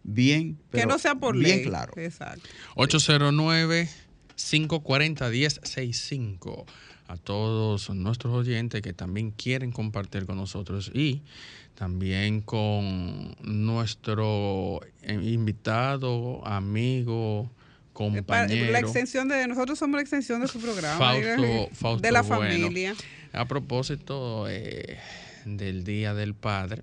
bien, 0.03 0.58
que 0.72 0.86
no 0.86 0.98
sea 0.98 1.15
por 1.15 1.38
bien 1.38 1.63
claro. 1.63 1.94
Exacto. 1.98 2.48
809 2.75 3.89
540 4.36 5.29
1065 5.29 6.65
a 7.08 7.17
todos 7.17 7.89
nuestros 7.89 8.34
oyentes 8.34 8.82
que 8.82 8.94
también 8.94 9.32
quieren 9.32 9.72
compartir 9.72 10.25
con 10.25 10.38
nosotros 10.38 10.91
y 10.94 11.22
también 11.77 12.41
con 12.41 13.36
nuestro 13.43 14.81
invitado, 15.03 16.46
amigo, 16.46 17.51
compañero. 17.93 18.72
La 18.72 18.79
extensión 18.79 19.27
de 19.27 19.48
nosotros 19.48 19.77
somos 19.77 19.98
la 19.98 20.01
extensión 20.01 20.41
de 20.41 20.48
su 20.48 20.60
programa. 20.60 21.13
de 21.13 22.12
la 22.12 22.24
familia. 22.24 22.96
A 23.31 23.46
propósito 23.46 24.50
eh, 24.50 24.98
del 25.46 25.84
Día 25.84 26.15
del 26.15 26.34
Padre, 26.34 26.81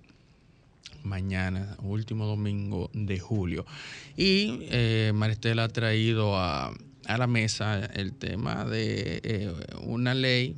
mañana, 1.02 1.76
último 1.82 2.26
domingo 2.26 2.88
de 2.92 3.18
julio. 3.18 3.66
Y 4.16 4.60
eh, 4.70 5.10
Maristela 5.12 5.64
ha 5.64 5.68
traído 5.70 6.38
a, 6.38 6.72
a, 7.06 7.18
la 7.18 7.26
mesa 7.26 7.84
el 7.94 8.12
tema 8.12 8.64
de 8.64 9.20
eh, 9.24 9.52
una 9.82 10.14
ley 10.14 10.54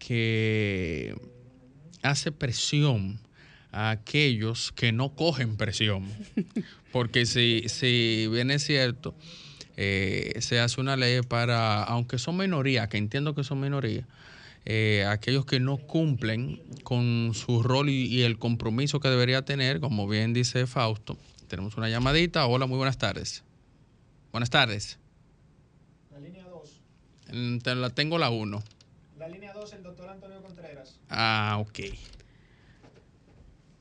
que 0.00 1.14
hace 2.02 2.32
presión 2.32 3.20
a 3.74 3.90
aquellos 3.90 4.70
que 4.72 4.92
no 4.92 5.14
cogen 5.14 5.56
presión. 5.56 6.08
Porque 6.92 7.26
si, 7.26 7.64
si 7.66 8.28
bien 8.30 8.52
es 8.52 8.64
cierto, 8.64 9.14
eh, 9.76 10.34
se 10.40 10.60
hace 10.60 10.80
una 10.80 10.96
ley 10.96 11.22
para, 11.22 11.82
aunque 11.82 12.18
son 12.18 12.36
minorías, 12.36 12.88
que 12.88 12.98
entiendo 12.98 13.34
que 13.34 13.42
son 13.42 13.60
minorías, 13.60 14.06
eh, 14.64 15.04
aquellos 15.08 15.44
que 15.44 15.58
no 15.58 15.76
cumplen 15.76 16.62
con 16.84 17.32
su 17.34 17.64
rol 17.64 17.90
y, 17.90 18.22
el 18.22 18.38
compromiso 18.38 19.00
que 19.00 19.08
debería 19.08 19.44
tener, 19.44 19.80
como 19.80 20.06
bien 20.06 20.32
dice 20.32 20.66
Fausto. 20.68 21.18
Tenemos 21.48 21.76
una 21.76 21.88
llamadita. 21.88 22.46
Hola, 22.46 22.66
muy 22.66 22.76
buenas 22.76 22.96
tardes. 22.96 23.42
Buenas 24.30 24.50
tardes. 24.50 24.98
La 26.12 26.20
línea 26.20 26.44
2. 26.44 27.76
la 27.76 27.90
tengo 27.90 28.18
la 28.18 28.30
1. 28.30 28.62
La 29.18 29.28
línea 29.28 29.52
2, 29.52 29.72
el 29.72 29.82
doctor 29.82 30.08
Antonio 30.08 30.40
Contreras. 30.42 31.00
Ah, 31.10 31.56
ok. 31.60 31.80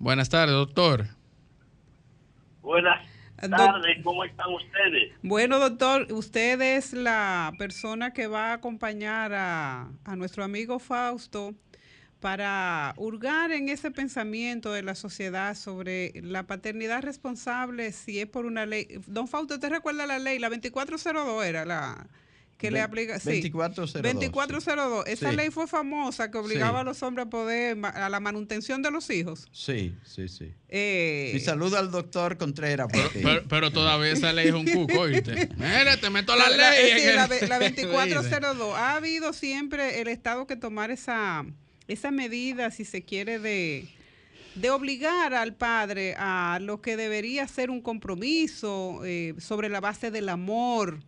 Buenas 0.04 0.28
tardes, 0.28 0.54
doctor. 0.54 1.06
Buenas 2.62 3.08
tardes, 3.38 4.04
¿cómo 4.04 4.26
están 4.26 4.54
ustedes? 4.54 5.14
Bueno, 5.22 5.60
doctor, 5.60 6.12
usted 6.12 6.60
es 6.60 6.92
la 6.92 7.54
persona 7.58 8.12
que 8.12 8.28
va 8.28 8.50
a 8.50 8.54
acompañar 8.56 9.32
a, 9.34 9.88
a 10.04 10.16
nuestro 10.18 10.44
amigo 10.44 10.80
Fausto 10.80 11.56
para 12.20 12.94
hurgar 12.98 13.54
en 13.54 13.70
ese 13.70 13.92
pensamiento 13.92 14.74
de 14.74 14.84
la 14.84 14.96
sociedad 14.96 15.56
sobre 15.56 16.12
la 16.16 16.44
paternidad 16.48 17.02
responsable, 17.02 17.94
si 17.94 18.20
es 18.20 18.28
por 18.28 18.46
una 18.46 18.66
ley. 18.66 18.86
Don 19.08 19.30
Fausto, 19.30 19.54
¿usted 19.54 19.70
recuerda 19.70 20.06
la 20.06 20.20
ley? 20.20 20.38
La 20.38 20.50
2402 20.50 21.46
era 21.46 21.64
la 21.64 22.08
que 22.64 22.72
le 22.72 22.82
aplica. 22.82 23.20
Sí, 23.20 23.42
2402. 23.42 23.94
2402. 24.02 25.06
Esa 25.08 25.30
Sí. 25.32 25.36
ley 25.36 25.50
fue 25.50 25.68
famosa 25.68 26.32
que 26.32 26.38
obligaba 26.38 26.80
Sí. 26.80 26.82
a 26.82 26.84
los 26.86 27.04
hombres 27.04 27.28
a 27.28 27.30
poder, 27.30 27.78
a 27.84 28.10
la 28.10 28.20
manutención 28.20 28.82
de 28.82 28.90
los 28.92 29.10
hijos. 29.10 29.48
Sí, 29.52 29.96
sí, 30.06 30.28
sí. 30.30 30.54
Eh, 30.70 31.34
Y 31.36 31.40
saludo 31.42 31.78
al 31.78 31.92
doctor 31.92 32.38
Contreras. 32.38 32.88
Pero, 33.14 33.44
pero 33.48 33.72
todavía 33.72 34.12
esa 34.14 34.32
ley 34.34 34.48
es 34.48 34.54
un 34.54 34.66
cuco, 34.66 35.00
¿oíste? 35.02 35.50
Mira, 35.58 35.98
te 35.98 36.10
meto 36.10 36.36
la 36.36 36.50
La- 36.50 36.72
ley. 36.72 36.92
sí, 37.02 37.08
en 37.10 37.16
la, 37.16 37.24
el- 37.26 37.30
ve- 37.30 37.48
la 37.48 37.58
¿oíste? 37.60 37.82
2402. 37.86 38.76
Ha 38.78 38.96
habido 38.96 39.34
siempre 39.34 40.02
el 40.02 40.08
Estado 40.08 40.48
que 40.48 40.56
tomar 40.56 40.90
esa, 40.90 41.46
esa 41.88 42.12
medida, 42.12 42.72
si 42.72 42.86
se 42.86 43.04
quiere, 43.04 43.40
de, 43.40 43.88
de 44.56 44.70
obligar 44.70 45.34
al 45.34 45.54
padre 45.56 46.16
a 46.18 46.60
lo 46.62 46.82
que 46.82 46.96
debería 46.96 47.48
ser 47.48 47.70
un 47.70 47.82
compromiso 47.82 49.02
eh, 49.04 49.34
sobre 49.40 49.68
la 49.70 49.82
base 49.82 50.12
del 50.12 50.30
amor, 50.30 51.00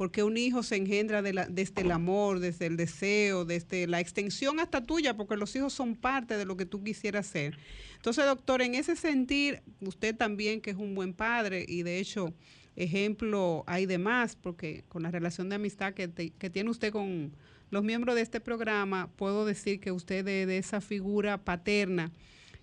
porque 0.00 0.22
un 0.22 0.38
hijo 0.38 0.62
se 0.62 0.76
engendra 0.76 1.20
de 1.20 1.44
desde 1.50 1.82
el 1.82 1.90
amor, 1.90 2.38
desde 2.38 2.64
el 2.64 2.78
deseo, 2.78 3.44
desde 3.44 3.86
la 3.86 4.00
extensión 4.00 4.58
hasta 4.58 4.82
tuya, 4.82 5.14
porque 5.14 5.36
los 5.36 5.54
hijos 5.54 5.74
son 5.74 5.94
parte 5.94 6.38
de 6.38 6.46
lo 6.46 6.56
que 6.56 6.64
tú 6.64 6.82
quisieras 6.82 7.26
ser. 7.26 7.58
Entonces, 7.96 8.24
doctor, 8.24 8.62
en 8.62 8.74
ese 8.74 8.96
sentir, 8.96 9.60
usted 9.82 10.16
también 10.16 10.62
que 10.62 10.70
es 10.70 10.78
un 10.78 10.94
buen 10.94 11.12
padre 11.12 11.66
y 11.68 11.82
de 11.82 11.98
hecho 11.98 12.32
ejemplo 12.76 13.62
hay 13.66 13.84
de 13.84 13.98
más, 13.98 14.36
porque 14.36 14.84
con 14.88 15.02
la 15.02 15.10
relación 15.10 15.50
de 15.50 15.56
amistad 15.56 15.92
que, 15.92 16.08
tiene 16.08 16.70
usted 16.70 16.92
con 16.92 17.36
los 17.68 17.84
miembros 17.84 18.14
de 18.14 18.22
este 18.22 18.40
programa, 18.40 19.10
puedo 19.16 19.44
decir 19.44 19.80
que 19.80 19.92
usted 19.92 20.26
es 20.26 20.46
de 20.46 20.56
esa 20.56 20.80
figura 20.80 21.44
paterna 21.44 22.10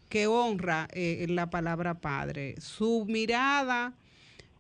que 0.10 0.25
honra 0.25 0.88
eh, 0.91 1.24
la 1.29 1.51
palabra 1.51 2.01
padre. 2.01 2.56
Su 2.58 3.06
mirada, 3.08 3.94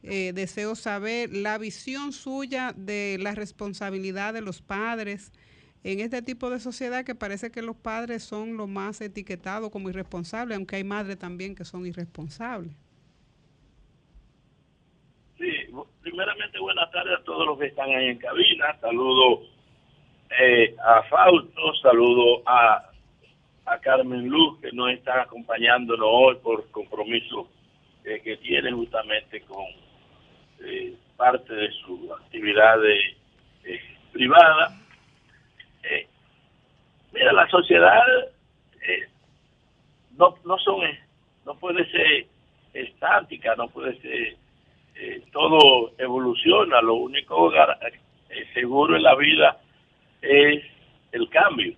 eh, 0.09 0.31
deseo 0.33 0.75
saber 0.75 1.29
la 1.33 1.57
visión 1.57 2.13
suya 2.13 2.73
de 2.75 3.17
la 3.19 3.35
responsabilidad 3.35 4.33
de 4.33 4.41
los 4.41 4.61
padres 4.61 5.33
en 5.83 5.99
este 5.99 6.21
tipo 6.21 6.49
de 6.49 6.59
sociedad 6.59 7.05
que 7.05 7.13
parece 7.13 7.51
que 7.51 7.61
los 7.61 7.75
padres 7.75 8.23
son 8.23 8.55
lo 8.55 8.67
más 8.67 9.01
etiquetados 9.01 9.69
como 9.69 9.89
irresponsables, 9.89 10.57
aunque 10.57 10.77
hay 10.77 10.83
madres 10.83 11.17
también 11.17 11.55
que 11.55 11.65
son 11.65 11.85
irresponsables. 11.85 12.73
Sí, 15.37 15.51
primeramente 16.01 16.57
buenas 16.59 16.89
tardes 16.91 17.19
a 17.19 17.23
todos 17.23 17.45
los 17.45 17.59
que 17.59 17.67
están 17.67 17.89
ahí 17.89 18.07
en 18.07 18.17
cabina. 18.17 18.79
Saludo 18.79 19.43
eh, 20.39 20.75
a 20.83 21.03
Fausto, 21.03 21.75
saludo 21.81 22.43
a, 22.45 22.91
a 23.65 23.79
Carmen 23.79 24.27
Luz, 24.27 24.59
que 24.61 24.71
nos 24.71 24.91
está 24.91 25.21
acompañándonos 25.23 26.07
hoy 26.09 26.35
por 26.41 26.69
compromiso 26.71 27.49
eh, 28.03 28.21
que 28.23 28.37
tiene 28.37 28.71
justamente 28.71 29.41
con 29.41 29.65
eh, 30.63 30.93
parte 31.15 31.53
de 31.53 31.71
su 31.71 32.13
actividad 32.13 32.79
de, 32.79 32.99
eh, 33.65 33.81
privada. 34.11 34.79
Eh, 35.83 36.07
mira, 37.13 37.33
la 37.33 37.47
sociedad 37.49 38.03
eh, 38.81 39.07
no, 40.17 40.35
no 40.45 40.57
son, 40.59 40.83
eh, 40.83 40.99
no 41.45 41.55
puede 41.55 41.89
ser 41.91 42.27
estática, 42.73 43.55
no 43.55 43.67
puede 43.69 43.99
ser 44.01 44.35
eh, 44.95 45.21
todo 45.31 45.93
evoluciona, 45.97 46.81
lo 46.81 46.95
único 46.95 47.53
eh, 47.53 48.45
seguro 48.53 48.95
en 48.95 49.03
la 49.03 49.15
vida 49.15 49.59
es 50.21 50.63
el 51.11 51.29
cambio. 51.29 51.73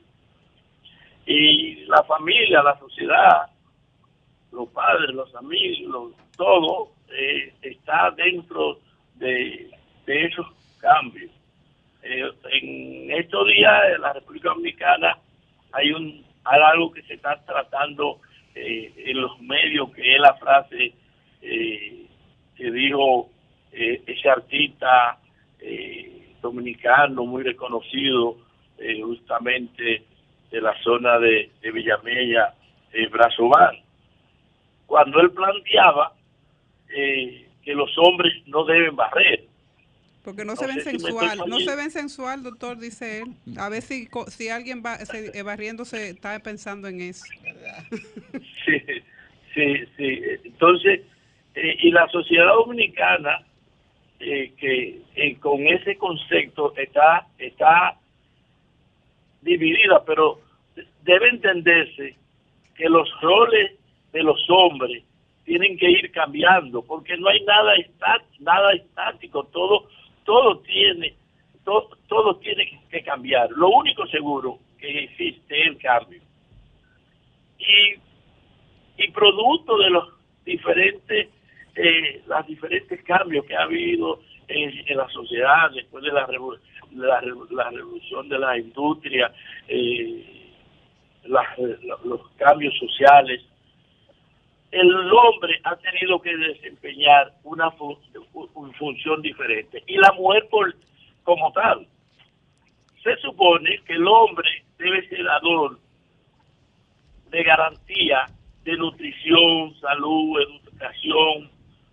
Y 1.26 1.86
la 1.86 2.04
familia, 2.04 2.64
la 2.64 2.78
sociedad, 2.80 3.48
los 4.52 4.68
padres, 4.70 5.14
los 5.14 5.34
amigos, 5.36 5.80
los- 5.92 6.29
todo 6.40 6.88
eh, 7.12 7.54
está 7.62 8.12
dentro 8.12 8.80
de, 9.16 9.70
esos 10.08 10.48
cambios. 10.80 11.30
Eh, 12.02 12.32
en 12.54 13.12
estos 13.12 13.46
días 13.46 13.74
en 13.94 14.02
la 14.02 14.14
República 14.14 14.50
Dominicana 14.50 15.18
hay 15.74 15.92
un 15.92 16.26
hay 16.46 16.62
algo 16.62 16.92
que 16.92 17.04
se 17.04 17.16
está 17.16 17.36
tratando 17.46 18.20
eh, 18.56 18.92
en 19.06 19.22
los 19.22 19.40
medios, 19.42 19.92
que 19.92 20.16
es 20.16 20.22
la 20.22 20.34
frase 20.36 20.94
que 21.42 22.72
dijo 22.72 23.30
ese 23.72 24.30
artista 24.30 25.18
dominicano 26.42 27.26
muy 27.26 27.44
reconocido 27.44 28.36
justamente 29.04 30.04
de 30.52 30.62
la 30.62 30.74
zona 30.84 31.18
de, 31.20 31.50
de 31.62 31.72
Villamella, 31.72 32.54
Brazoval, 33.10 33.82
cuando 34.86 35.22
él 35.22 35.32
planteaba 35.32 36.12
eh, 36.96 37.48
que 37.64 37.74
los 37.74 37.90
hombres 37.98 38.34
no 38.48 38.66
deben 38.66 38.96
barrer. 38.96 39.46
Porque 40.24 40.44
no, 40.44 40.54
No 40.54 40.56
se 40.58 40.68
ven 40.68 40.76
si 40.82 40.82
sensual, 40.82 41.40
no 41.48 41.60
se 41.60 41.76
ven 41.76 41.92
sensual, 41.92 42.44
doctor, 42.44 42.78
dice 42.78 43.22
él. 43.22 43.58
A 43.58 43.70
ver 43.70 43.82
si, 43.82 44.08
si 44.28 44.50
alguien 44.50 44.84
va 44.86 44.98
se, 44.98 45.38
eh, 45.38 45.44
barriéndose 45.44 46.10
está 46.10 46.38
pensando 46.40 46.88
en 46.88 47.02
eso. 47.02 47.26
Sí, 48.66 48.78
sí, 49.56 49.86
sí. 49.98 50.22
Entonces, 50.44 51.02
eh, 51.56 51.78
y 51.82 51.92
la 51.92 52.08
sociedad 52.10 52.54
dominicana, 52.54 53.44
eh, 54.20 54.54
que 54.58 55.02
eh, 55.16 55.36
con 55.40 55.66
ese 55.66 55.98
concepto 55.98 56.74
está, 56.76 57.28
está 57.38 57.98
dividida, 59.42 60.04
pero 60.06 60.40
debe 61.04 61.30
entenderse 61.30 62.16
que 62.76 62.90
los 62.90 63.10
roles 63.22 63.72
de 64.14 64.24
los 64.24 64.40
hombres 64.50 65.04
tienen 65.50 65.80
que 65.80 65.90
ir 65.90 66.12
cambiando, 66.12 66.84
porque 66.84 67.18
no 67.18 67.28
hay 67.28 67.44
nada 67.44 67.74
está, 67.78 68.22
nada 68.40 68.72
estático, 68.74 69.46
todo 69.46 69.88
todo 70.24 70.60
tiene 70.60 71.16
todo, 72.08 72.36
tiene 72.38 72.80
que 72.90 73.02
cambiar. 73.02 73.50
Lo 73.52 73.70
único 73.70 74.06
seguro 74.08 74.60
que 74.80 75.06
existe 75.06 75.60
es 75.60 75.68
el 75.68 75.78
cambio. 75.80 76.22
Y, 77.58 78.00
producto 79.12 79.78
de 79.78 79.90
los 79.90 80.14
diferentes 80.46 81.30
eh, 81.76 82.22
diferentes 82.48 83.04
cambios 83.04 83.44
que 83.46 83.56
ha 83.56 83.64
habido 83.64 84.20
en, 84.48 84.98
la 84.98 85.10
sociedad 85.10 85.72
después 85.74 86.04
de 86.04 86.12
la, 86.12 86.28
la, 86.96 87.22
la 87.50 87.70
revolución 87.72 88.30
de 88.30 88.40
la 88.40 88.58
industria, 88.58 89.32
eh, 89.68 90.54
los 91.26 92.30
cambios 92.38 92.78
sociales, 92.78 93.49
el 94.72 95.12
hombre 95.14 95.60
ha 95.64 95.76
tenido 95.78 96.22
que 96.22 96.36
desempeñar 96.36 97.34
una, 97.44 97.72
fu- 97.72 97.98
una 98.54 98.74
función 98.78 99.22
diferente 99.22 99.84
y 99.88 99.98
la 99.98 100.12
mujer 100.14 100.48
por, 100.50 100.74
como 101.24 101.52
tal. 101.54 101.88
Se 103.04 103.16
supone 103.18 103.80
que 103.86 103.94
el 103.94 104.08
hombre 104.08 104.64
debe 104.78 105.08
ser 105.08 105.24
dador 105.24 105.80
de 107.32 107.44
garantía 107.44 108.26
de 108.64 108.78
nutrición, 108.78 109.74
salud, 109.80 110.40
educación, 110.42 111.50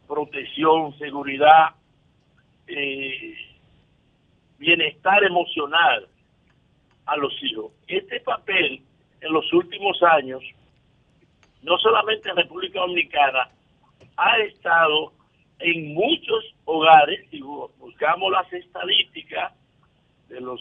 protección, 0.09 0.97
seguridad, 0.99 1.71
eh, 2.67 3.35
bienestar 4.59 5.23
emocional 5.25 6.09
a 7.07 7.17
los 7.17 7.33
hijos. 7.43 7.73
Este 7.87 8.21
papel 8.21 8.83
en 9.21 9.33
los 9.33 9.51
últimos 9.53 10.03
años, 10.03 10.43
no 11.67 11.77
solamente 11.79 12.31
en 12.31 12.37
República 12.37 12.81
Dominicana, 12.81 13.51
ha 14.17 14.39
estado 14.39 15.13
en 15.59 15.93
muchos 15.95 16.55
hogares, 16.65 17.27
si 17.31 17.41
bu- 17.41 17.71
buscamos 17.79 18.31
las 18.33 18.51
estadísticas 18.53 19.53
de 20.29 20.41
los, 20.41 20.61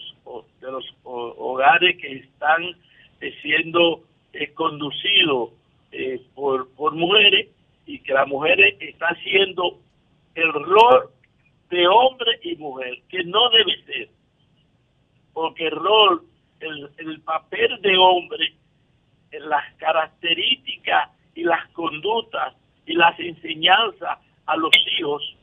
de 0.60 0.70
los 0.72 0.84
ho- 1.04 1.34
hogares 1.38 1.96
que 2.00 2.12
están 2.16 2.62
eh, 3.20 3.34
siendo 3.42 4.02
eh, 4.32 4.52
conducidos 4.52 5.50
eh, 5.92 6.20
por, 6.34 6.68
por 6.74 6.92
mujeres 6.94 7.48
y 7.86 8.00
que 8.00 8.12
las 8.12 8.26
mujeres 8.28 8.74
está 8.80 9.06
haciendo 9.08 9.78
el 10.34 10.52
rol 10.52 11.10
de 11.70 11.86
hombre 11.86 12.38
y 12.42 12.56
mujer, 12.56 12.98
que 13.08 13.22
no 13.24 13.48
debe 13.50 13.82
ser, 13.84 14.08
porque 15.32 15.66
el 15.66 15.72
rol, 15.76 16.22
el, 16.60 16.90
el 16.98 17.20
papel 17.22 17.80
de 17.82 17.96
hombre, 17.96 18.52
las 19.32 19.74
características 19.74 21.10
y 21.34 21.44
las 21.44 21.68
conductas 21.70 22.54
y 22.86 22.94
las 22.94 23.18
enseñanzas 23.18 24.18
a 24.46 24.56
los 24.56 24.72
hijos 24.98 25.36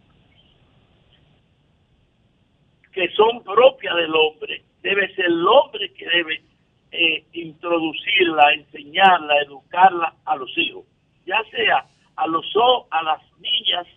que 2.92 3.10
son 3.16 3.44
propias 3.44 3.96
del 3.96 4.14
hombre, 4.16 4.64
debe 4.82 5.14
ser 5.16 5.26
el 5.26 5.48
hombre 5.48 5.92
que 5.94 6.08
debe 6.08 6.44
eh, 6.92 7.26
introducirla, 7.34 8.54
enseñarla, 8.54 9.42
educarla 9.42 10.14
a 10.26 10.36
los 10.36 10.56
hijos, 10.58 10.86
ya 11.26 11.42
sea 11.52 11.88
a 12.16 12.28
los 12.28 12.46
a 12.92 13.04
las 13.04 13.22
niñas 13.40 13.88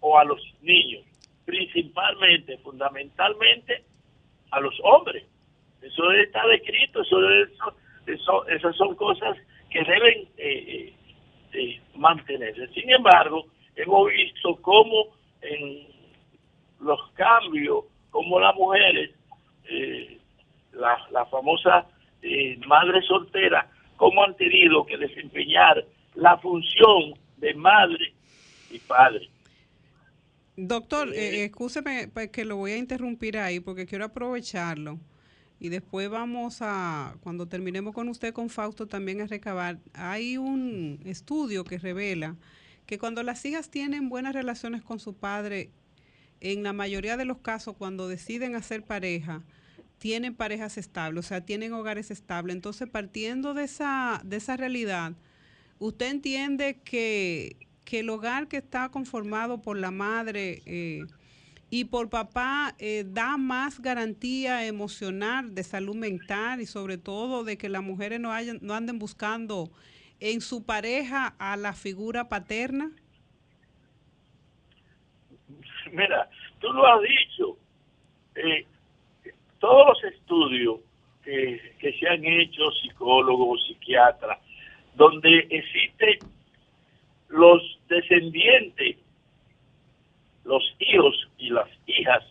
o 0.00 0.18
a 0.18 0.24
los 0.24 0.40
niños, 0.60 1.04
principalmente, 1.46 2.58
fundamentalmente 2.58 3.82
a 4.50 4.60
los 4.60 4.78
hombres. 4.82 5.24
Eso 5.80 6.12
está 6.12 6.46
descrito, 6.46 7.00
eso, 7.00 7.30
eso, 7.30 7.74
eso 8.06 8.46
esas 8.48 8.76
son 8.76 8.94
cosas 8.96 9.36
que 9.70 9.82
deben 9.84 10.28
eh, 10.36 10.92
eh, 11.52 11.80
mantenerse. 11.94 12.68
Sin 12.74 12.90
embargo, 12.90 13.46
hemos 13.76 14.10
visto 14.10 14.56
cómo 14.62 15.06
en 15.40 15.86
los 16.80 17.00
cambios, 17.12 17.84
como 18.10 18.40
las 18.40 18.54
mujeres, 18.54 19.10
eh, 19.68 20.18
la, 20.72 20.96
la 21.10 21.26
famosa 21.26 21.86
eh, 22.22 22.58
madre 22.66 23.00
soltera, 23.02 23.70
cómo 23.96 24.24
han 24.24 24.36
tenido 24.36 24.84
que 24.84 24.96
desempeñar 24.96 25.84
la 26.14 26.36
función 26.38 27.14
de 27.36 27.54
madre 27.54 28.12
y 28.70 28.78
padre. 28.78 29.28
Doctor, 30.56 31.08
eh, 31.14 31.44
escúcheme 31.44 32.08
pues, 32.12 32.30
que 32.30 32.44
lo 32.44 32.56
voy 32.56 32.72
a 32.72 32.76
interrumpir 32.76 33.38
ahí 33.38 33.60
porque 33.60 33.86
quiero 33.86 34.04
aprovecharlo. 34.04 34.98
Y 35.62 35.68
después 35.68 36.10
vamos 36.10 36.58
a, 36.60 37.14
cuando 37.20 37.46
terminemos 37.46 37.94
con 37.94 38.08
usted, 38.08 38.34
con 38.34 38.50
Fausto, 38.50 38.88
también 38.88 39.20
a 39.20 39.28
recabar. 39.28 39.78
Hay 39.92 40.36
un 40.36 40.98
estudio 41.04 41.62
que 41.62 41.78
revela 41.78 42.34
que 42.84 42.98
cuando 42.98 43.22
las 43.22 43.44
hijas 43.44 43.70
tienen 43.70 44.08
buenas 44.08 44.34
relaciones 44.34 44.82
con 44.82 44.98
su 44.98 45.14
padre, 45.14 45.70
en 46.40 46.64
la 46.64 46.72
mayoría 46.72 47.16
de 47.16 47.26
los 47.26 47.38
casos, 47.38 47.76
cuando 47.76 48.08
deciden 48.08 48.56
hacer 48.56 48.82
pareja, 48.82 49.44
tienen 49.98 50.34
parejas 50.34 50.78
estables, 50.78 51.26
o 51.26 51.28
sea, 51.28 51.42
tienen 51.42 51.72
hogares 51.74 52.10
estables. 52.10 52.56
Entonces, 52.56 52.88
partiendo 52.88 53.54
de 53.54 53.62
esa, 53.62 54.20
de 54.24 54.38
esa 54.38 54.56
realidad, 54.56 55.12
¿usted 55.78 56.10
entiende 56.10 56.80
que, 56.82 57.68
que 57.84 58.00
el 58.00 58.10
hogar 58.10 58.48
que 58.48 58.56
está 58.56 58.88
conformado 58.88 59.62
por 59.62 59.78
la 59.78 59.92
madre 59.92 60.60
eh, 60.66 61.04
y 61.74 61.86
por 61.86 62.10
papá 62.10 62.74
eh, 62.78 63.02
da 63.06 63.38
más 63.38 63.80
garantía 63.80 64.66
emocional 64.66 65.54
de 65.54 65.62
salud 65.62 65.96
mental 65.96 66.60
y 66.60 66.66
sobre 66.66 66.98
todo 66.98 67.44
de 67.44 67.56
que 67.56 67.70
las 67.70 67.82
mujeres 67.82 68.20
no, 68.20 68.30
hayan, 68.30 68.58
no 68.60 68.74
anden 68.74 68.98
buscando 68.98 69.70
en 70.20 70.42
su 70.42 70.66
pareja 70.66 71.34
a 71.38 71.56
la 71.56 71.72
figura 71.72 72.28
paterna? 72.28 72.90
Mira, 75.92 76.28
tú 76.60 76.70
lo 76.74 76.86
has 76.86 77.00
dicho. 77.00 77.56
Eh, 78.34 78.66
todos 79.58 79.86
los 79.86 80.12
estudios 80.12 80.80
que, 81.24 81.58
que 81.78 81.98
se 81.98 82.06
han 82.06 82.22
hecho, 82.22 82.70
psicólogos, 82.82 83.66
psiquiatras, 83.66 84.38
donde 84.94 85.46
existen 85.48 86.18
los 87.30 87.62
descendientes, 87.88 88.98
los 90.44 90.62
hijos 90.78 91.28
y 91.38 91.50
las 91.50 91.68
hijas 91.86 92.24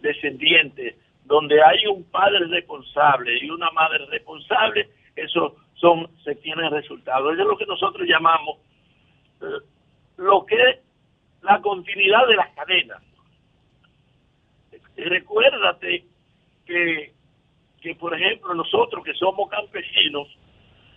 descendientes, 0.00 0.96
donde 1.24 1.62
hay 1.62 1.86
un 1.86 2.04
padre 2.04 2.46
responsable 2.46 3.38
y 3.42 3.50
una 3.50 3.70
madre 3.70 4.04
responsable, 4.06 4.88
eso 5.16 5.56
son 5.74 6.08
se 6.22 6.34
tienen 6.36 6.70
resultados. 6.70 7.32
Eso 7.32 7.42
es 7.42 7.48
lo 7.48 7.56
que 7.56 7.66
nosotros 7.66 8.06
llamamos 8.06 8.58
eh, 9.40 9.64
lo 10.16 10.44
que 10.44 10.56
es 10.56 10.78
la 11.42 11.60
continuidad 11.60 12.26
de 12.26 12.36
las 12.36 12.54
cadenas. 12.54 13.02
Recuérdate 14.96 16.04
que, 16.66 17.12
que 17.80 17.94
por 17.96 18.14
ejemplo, 18.14 18.54
nosotros 18.54 19.04
que 19.04 19.14
somos 19.14 19.50
campesinos, 19.50 20.28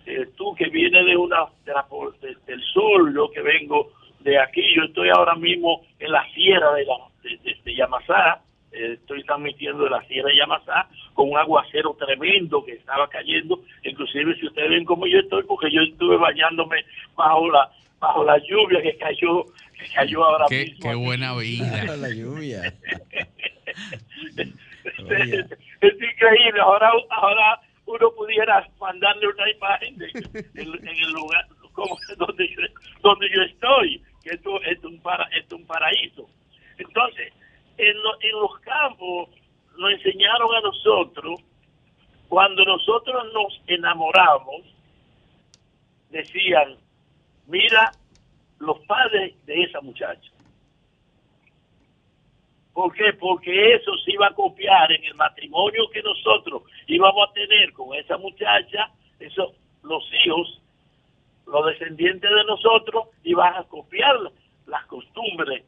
eh, 0.05 0.27
tú 0.37 0.53
que 0.55 0.69
vienes 0.69 1.05
de 1.05 1.17
una 1.17 1.47
de 1.65 1.73
la, 1.73 1.85
de, 2.21 2.35
del 2.45 2.61
sur, 2.61 3.13
yo 3.13 3.29
que 3.31 3.41
vengo 3.41 3.91
de 4.19 4.39
aquí, 4.39 4.61
yo 4.75 4.83
estoy 4.83 5.09
ahora 5.09 5.35
mismo 5.35 5.81
en 5.99 6.11
la 6.11 6.25
sierra 6.33 6.73
de, 6.73 6.85
la, 6.85 6.95
de, 7.23 7.37
de, 7.37 7.57
de 7.63 7.75
Yamasá, 7.75 8.41
eh, 8.71 8.93
estoy 8.93 9.23
transmitiendo 9.23 9.83
de 9.83 9.89
la 9.89 10.01
sierra 10.07 10.29
de 10.29 10.37
Yamasá 10.37 10.87
con 11.13 11.29
un 11.29 11.37
aguacero 11.37 11.95
tremendo 11.97 12.63
que 12.65 12.73
estaba 12.73 13.07
cayendo, 13.09 13.61
inclusive 13.83 14.35
si 14.39 14.47
ustedes 14.47 14.69
ven 14.69 14.85
cómo 14.85 15.07
yo 15.07 15.19
estoy, 15.19 15.43
porque 15.43 15.71
yo 15.71 15.81
estuve 15.81 16.17
bañándome 16.17 16.83
bajo 17.15 17.49
la 17.51 17.69
bajo 17.99 18.23
la 18.23 18.37
lluvia 18.37 18.81
que 18.81 18.95
cayó 18.97 19.43
que 19.77 19.91
cayó 19.93 20.23
ahora 20.23 20.45
qué, 20.49 20.65
mismo. 20.65 20.89
Qué 20.89 20.95
buena 20.95 21.35
vida. 21.37 21.95
la 21.97 22.09
lluvia. 22.09 22.73
es, 24.35 25.45
es 25.81 25.93
increíble. 25.93 26.61
Ahora, 26.61 26.91
ahora 27.09 27.59
uno 27.85 28.11
pudiera 28.11 28.67
mandarle 28.79 29.27
una 29.27 29.49
imagen 29.49 29.97
de, 29.97 30.07
en, 30.55 30.87
en 30.87 30.97
el 30.97 31.11
lugar 31.11 31.45
como 31.73 31.97
donde 32.17 32.47
yo, 32.49 32.61
donde 33.01 33.29
yo 33.33 33.41
estoy, 33.43 34.01
que 34.23 34.31
esto, 34.31 34.61
esto, 34.63 34.87
es 34.87 34.93
un 34.93 35.01
para, 35.01 35.23
esto 35.25 35.55
es 35.55 35.61
un 35.61 35.67
paraíso. 35.67 36.29
Entonces, 36.77 37.33
en, 37.77 37.95
lo, 38.01 38.21
en 38.21 38.31
los 38.31 38.59
campos 38.61 39.29
nos 39.77 39.91
enseñaron 39.93 40.55
a 40.55 40.61
nosotros, 40.61 41.39
cuando 42.57 42.77
nosotros 42.77 43.33
nos 43.33 43.61
enamoramos, 43.67 44.61
decían, 46.09 46.75
mira 47.45 47.91
los 48.57 48.79
padres 48.87 49.35
de 49.45 49.61
esa 49.61 49.79
muchacha. 49.81 50.31
¿Por 52.73 52.93
qué? 52.95 53.13
Porque 53.13 53.75
eso 53.75 53.95
se 54.03 54.13
iba 54.13 54.27
a 54.27 54.33
copiar 54.33 54.91
en 54.91 55.03
el 55.03 55.13
matrimonio 55.15 55.87
que 55.91 56.01
nosotros 56.01 56.63
íbamos 56.87 57.29
a 57.29 57.33
tener 57.33 57.73
con 57.73 57.93
esa 57.95 58.17
muchacha, 58.17 58.89
eso, 59.19 59.53
los 59.83 60.03
hijos, 60.25 60.59
los 61.45 61.65
descendientes 61.67 62.29
de 62.29 62.43
nosotros, 62.45 63.09
iban 63.23 63.55
a 63.55 63.63
copiar 63.65 64.15
las 64.65 64.85
costumbres 64.87 65.63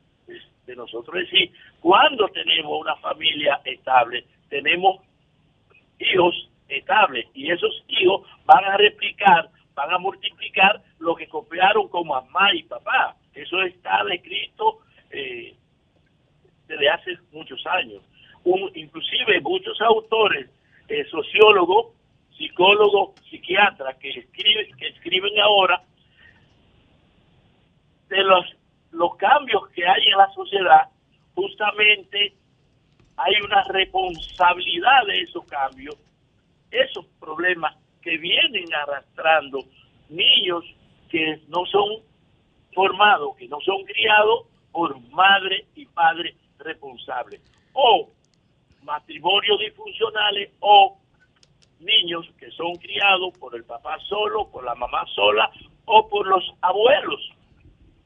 de 0.65 0.75
nosotros. 0.75 1.15
Es 1.17 1.29
decir, 1.29 1.51
cuando 1.81 2.27
tenemos 2.29 2.81
una 2.81 2.95
familia 2.95 3.61
estable, 3.63 4.25
tenemos 4.49 5.01
hijos 5.99 6.48
estables 6.69 7.25
y 7.33 7.51
esos 7.51 7.83
hijos 7.87 8.27
van 8.45 8.63
a 8.63 8.77
replicar, 8.77 9.49
van 9.75 9.91
a 9.91 9.97
multiplicar 9.97 10.81
lo 10.99 11.15
que 11.15 11.27
copiaron 11.27 11.87
como 11.89 12.15
mamá 12.15 12.53
y 12.53 12.63
papá. 12.63 13.15
Eso 13.33 13.61
está 13.61 14.03
descrito 14.05 14.79
eh, 15.11 15.55
desde 16.67 16.89
hace 16.89 17.17
muchos 17.31 17.65
años. 17.67 18.01
Un, 18.43 18.71
inclusive 18.75 19.41
muchos 19.41 19.79
autores, 19.81 20.49
eh, 20.87 21.05
sociólogos, 21.05 21.93
psicólogos, 22.37 23.19
psiquiatras 23.29 23.97
que 23.97 24.09
escriben, 24.09 24.75
que 24.77 24.87
escriben 24.87 25.39
ahora 25.39 25.81
de 28.07 28.23
los, 28.23 28.45
los 28.91 29.15
cambios 29.17 29.67
que 29.69 29.85
hay 29.85 30.07
en 30.07 30.17
la 30.17 30.29
sociedad, 30.33 30.89
justamente 31.35 32.33
hay 33.17 33.33
una 33.43 33.63
responsabilidad 33.65 35.05
de 35.07 35.21
esos 35.21 35.45
cambios, 35.45 35.95
esos 36.71 37.05
problemas 37.19 37.75
que 38.01 38.17
vienen 38.17 38.65
arrastrando 38.73 39.59
niños 40.09 40.63
que 41.09 41.41
no 41.47 41.65
son 41.65 42.03
formados, 42.73 43.35
que 43.37 43.47
no 43.47 43.59
son 43.61 43.83
criados 43.83 44.47
por 44.71 44.99
madre 45.09 45.65
y 45.75 45.85
padre 45.87 46.35
responsables, 46.59 47.41
o 47.73 48.09
matrimonios 48.83 49.59
disfuncionales, 49.59 50.51
o 50.59 50.97
niños 51.79 52.25
que 52.37 52.49
son 52.51 52.75
criados 52.75 53.37
por 53.39 53.55
el 53.55 53.63
papá 53.63 53.97
solo, 54.07 54.49
por 54.49 54.63
la 54.63 54.75
mamá 54.75 55.05
sola, 55.15 55.49
o 55.85 56.07
por 56.07 56.27
los 56.27 56.43
abuelos. 56.61 57.31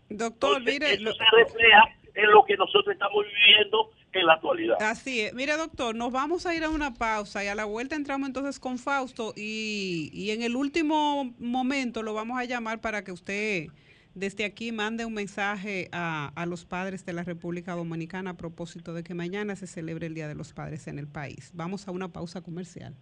Doctor, 0.09 0.57
Entonces, 0.57 0.73
mire, 0.73 0.93
eso 0.93 1.03
lo- 1.03 1.13
se 1.13 1.23
refleja 1.35 1.83
en 2.15 2.31
lo 2.31 2.43
que 2.45 2.55
nosotros 2.55 2.93
estamos 2.93 3.25
viviendo 3.25 3.89
en 4.19 4.27
la 4.27 4.33
actualidad. 4.33 4.75
Así 4.81 5.21
es. 5.21 5.33
Mire, 5.33 5.57
doctor, 5.57 5.95
nos 5.95 6.11
vamos 6.11 6.45
a 6.45 6.55
ir 6.55 6.63
a 6.63 6.69
una 6.69 6.93
pausa 6.93 7.43
y 7.43 7.47
a 7.47 7.55
la 7.55 7.65
vuelta 7.65 7.95
entramos 7.95 8.27
entonces 8.27 8.59
con 8.59 8.77
Fausto 8.77 9.33
y, 9.35 10.09
y 10.13 10.31
en 10.31 10.41
el 10.41 10.55
último 10.55 11.33
momento 11.39 12.03
lo 12.03 12.13
vamos 12.13 12.39
a 12.39 12.45
llamar 12.45 12.81
para 12.81 13.03
que 13.03 13.11
usted 13.11 13.67
desde 14.15 14.45
aquí 14.45 14.71
mande 14.71 15.05
un 15.05 15.13
mensaje 15.13 15.89
a, 15.91 16.31
a 16.35 16.45
los 16.45 16.65
padres 16.65 17.05
de 17.05 17.13
la 17.13 17.23
República 17.23 17.73
Dominicana 17.73 18.31
a 18.31 18.37
propósito 18.37 18.93
de 18.93 19.03
que 19.03 19.13
mañana 19.15 19.55
se 19.55 19.65
celebre 19.67 20.07
el 20.07 20.13
Día 20.13 20.27
de 20.27 20.35
los 20.35 20.53
Padres 20.53 20.87
en 20.87 20.99
el 20.99 21.07
país. 21.07 21.51
Vamos 21.53 21.87
a 21.87 21.91
una 21.91 22.09
pausa 22.09 22.41
comercial. 22.41 22.93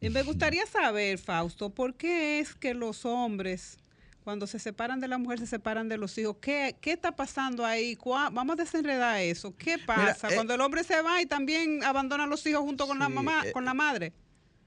Eh, 0.00 0.08
Me 0.08 0.22
gustaría 0.22 0.64
saber, 0.64 1.18
Fausto, 1.18 1.70
¿por 1.70 1.94
qué 1.94 2.38
es 2.38 2.54
que 2.54 2.72
los 2.72 3.04
hombres, 3.04 3.78
cuando 4.24 4.46
se 4.46 4.58
separan 4.58 5.00
de 5.00 5.08
la 5.08 5.18
mujer, 5.18 5.38
se 5.38 5.46
separan 5.46 5.88
de 5.88 5.96
los 5.96 6.16
hijos? 6.18 6.36
¿Qué, 6.40 6.76
qué 6.80 6.92
está 6.92 7.14
pasando 7.16 7.64
ahí? 7.64 7.96
¿Cuá- 7.96 8.30
Vamos 8.30 8.54
a 8.58 8.62
desenredar 8.62 9.20
eso. 9.20 9.56
¿Qué 9.56 9.78
pasa 9.78 10.28
eh, 10.30 10.34
cuando 10.34 10.54
el 10.54 10.60
hombre 10.60 10.84
se 10.84 11.00
va 11.02 11.20
y 11.22 11.26
también 11.26 11.82
abandona 11.84 12.24
a 12.24 12.26
los 12.26 12.44
hijos 12.46 12.60
junto 12.62 12.86
con 12.86 12.98
la 12.98 13.08
mamá, 13.08 13.42
eh, 13.46 13.52
con 13.52 13.64
la 13.64 13.74
madre? 13.74 14.12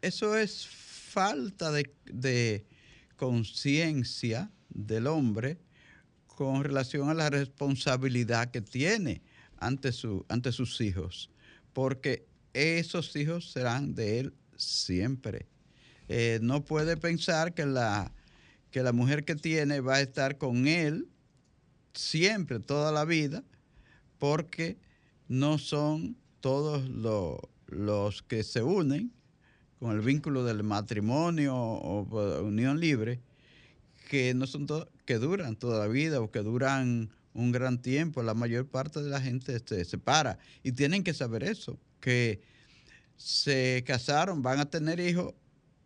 Eso 0.01 0.35
es 0.37 0.67
falta 0.67 1.71
de, 1.71 1.93
de 2.05 2.65
conciencia 3.15 4.51
del 4.69 5.07
hombre 5.07 5.57
con 6.27 6.63
relación 6.63 7.09
a 7.09 7.13
la 7.13 7.29
responsabilidad 7.29 8.49
que 8.51 8.61
tiene 8.61 9.21
ante, 9.57 9.91
su, 9.91 10.25
ante 10.29 10.51
sus 10.51 10.81
hijos, 10.81 11.29
porque 11.73 12.25
esos 12.53 13.15
hijos 13.15 13.51
serán 13.51 13.95
de 13.95 14.19
él 14.19 14.33
siempre. 14.55 15.47
Eh, 16.07 16.39
no 16.41 16.63
puede 16.65 16.97
pensar 16.97 17.53
que 17.53 17.65
la, 17.65 18.11
que 18.73 18.81
la 18.81 18.91
mujer 18.91 19.23
que 19.23 19.35
tiene 19.35 19.81
va 19.81 19.97
a 19.97 20.01
estar 20.01 20.39
con 20.39 20.67
él 20.67 21.07
siempre, 21.93 22.59
toda 22.59 22.91
la 22.91 23.05
vida, 23.05 23.43
porque 24.17 24.77
no 25.27 25.59
son 25.59 26.17
todos 26.41 26.89
lo- 26.89 27.39
los 27.67 28.23
que 28.23 28.43
se 28.43 28.63
unen 28.63 29.13
con 29.77 29.91
el 29.91 30.01
vínculo 30.01 30.43
del 30.43 30.63
matrimonio 30.63 31.55
o 31.55 32.07
por 32.09 32.41
unión 32.41 32.79
libre, 32.79 33.21
que 34.09 34.33
no 34.33 34.47
son 34.47 34.67
que 35.05 35.19
duran 35.19 35.55
toda 35.55 35.77
la 35.77 35.87
vida 35.87 36.19
o 36.19 36.31
que 36.31 36.39
duran 36.39 37.11
un 37.35 37.51
gran 37.51 37.79
tiempo. 37.79 38.23
La 38.23 38.33
mayor 38.33 38.67
parte 38.67 39.03
de 39.03 39.09
la 39.09 39.21
gente 39.21 39.59
se 39.63 39.85
separa 39.85 40.39
y 40.63 40.71
tienen 40.71 41.03
que 41.03 41.13
saber 41.13 41.43
eso, 41.43 41.77
que 41.99 42.41
se 43.17 43.83
casaron, 43.85 44.41
van 44.41 44.59
a 44.59 44.65
tener 44.65 44.99
hijos, 44.99 45.35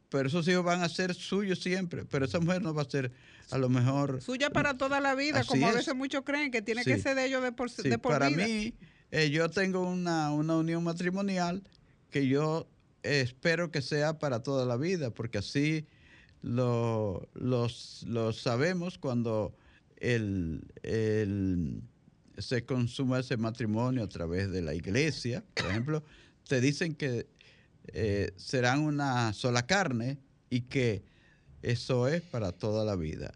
pero 0.10 0.28
esos 0.28 0.48
hijos 0.48 0.64
van 0.64 0.82
a 0.82 0.90
ser 0.90 1.14
suyos 1.14 1.60
siempre, 1.60 2.06
pero 2.06 2.26
esa 2.26 2.40
mujer 2.40 2.62
no 2.62 2.74
va 2.74 2.84
a 2.84 2.90
ser 2.90 3.12
a 3.52 3.58
lo 3.58 3.70
mejor 3.70 4.22
Suya 4.22 4.50
para 4.50 4.78
toda 4.78 5.00
la 5.00 5.16
vida, 5.16 5.40
Así 5.40 5.50
como 5.50 5.68
a 5.68 5.70
es. 5.70 5.76
veces 5.78 5.96
muchos 5.96 6.24
creen 6.24 6.52
que 6.52 6.62
tiene 6.62 6.84
que 6.84 6.98
ser 6.98 7.16
de 7.16 7.26
ellos 7.26 7.44
de 7.44 7.52
por, 7.52 7.70
Sí, 7.70 7.90
de 7.90 7.98
por 7.98 8.14
para 8.14 8.30
vida. 8.30 8.46
mí, 8.46 8.74
eh, 9.12 9.30
yo 9.30 9.50
tengo 9.50 9.82
una, 9.90 10.32
una 10.32 10.56
unión 10.58 10.84
matrimonial 10.84 11.64
que 12.10 12.28
yo 12.28 12.68
eh, 13.04 13.22
espero 13.22 13.72
que 13.72 13.82
sea 13.82 14.20
para 14.20 14.44
toda 14.44 14.66
la 14.66 14.78
vida, 14.78 15.12
porque 15.12 15.38
así 15.40 15.86
lo, 16.42 17.28
los, 17.34 18.04
lo 18.08 18.32
sabemos 18.34 18.98
cuando 18.98 19.56
el, 19.98 20.62
el- 20.84 21.82
se 22.38 22.66
consuma 22.66 23.20
ese 23.20 23.36
matrimonio 23.38 24.04
a 24.04 24.08
través 24.10 24.52
de 24.52 24.62
la 24.62 24.76
iglesia, 24.76 25.44
por 25.56 25.66
ejemplo, 25.72 26.04
te 26.48 26.62
dicen 26.62 26.94
que 26.94 27.26
eh, 27.94 28.32
serán 28.36 28.82
una 28.82 29.34
sola 29.34 29.66
carne 29.66 30.20
y 30.50 30.62
que 30.62 31.04
eso 31.62 32.08
es 32.08 32.22
para 32.22 32.52
toda 32.52 32.86
la 32.86 32.96
vida. 32.96 33.34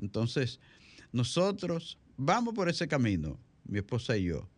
Entonces, 0.00 0.60
nosotros 1.12 1.98
vamos 2.16 2.54
por 2.54 2.68
ese 2.68 2.88
camino, 2.88 3.38
mi 3.64 3.78
esposa 3.78 4.16
y 4.16 4.24
yo, 4.24 4.48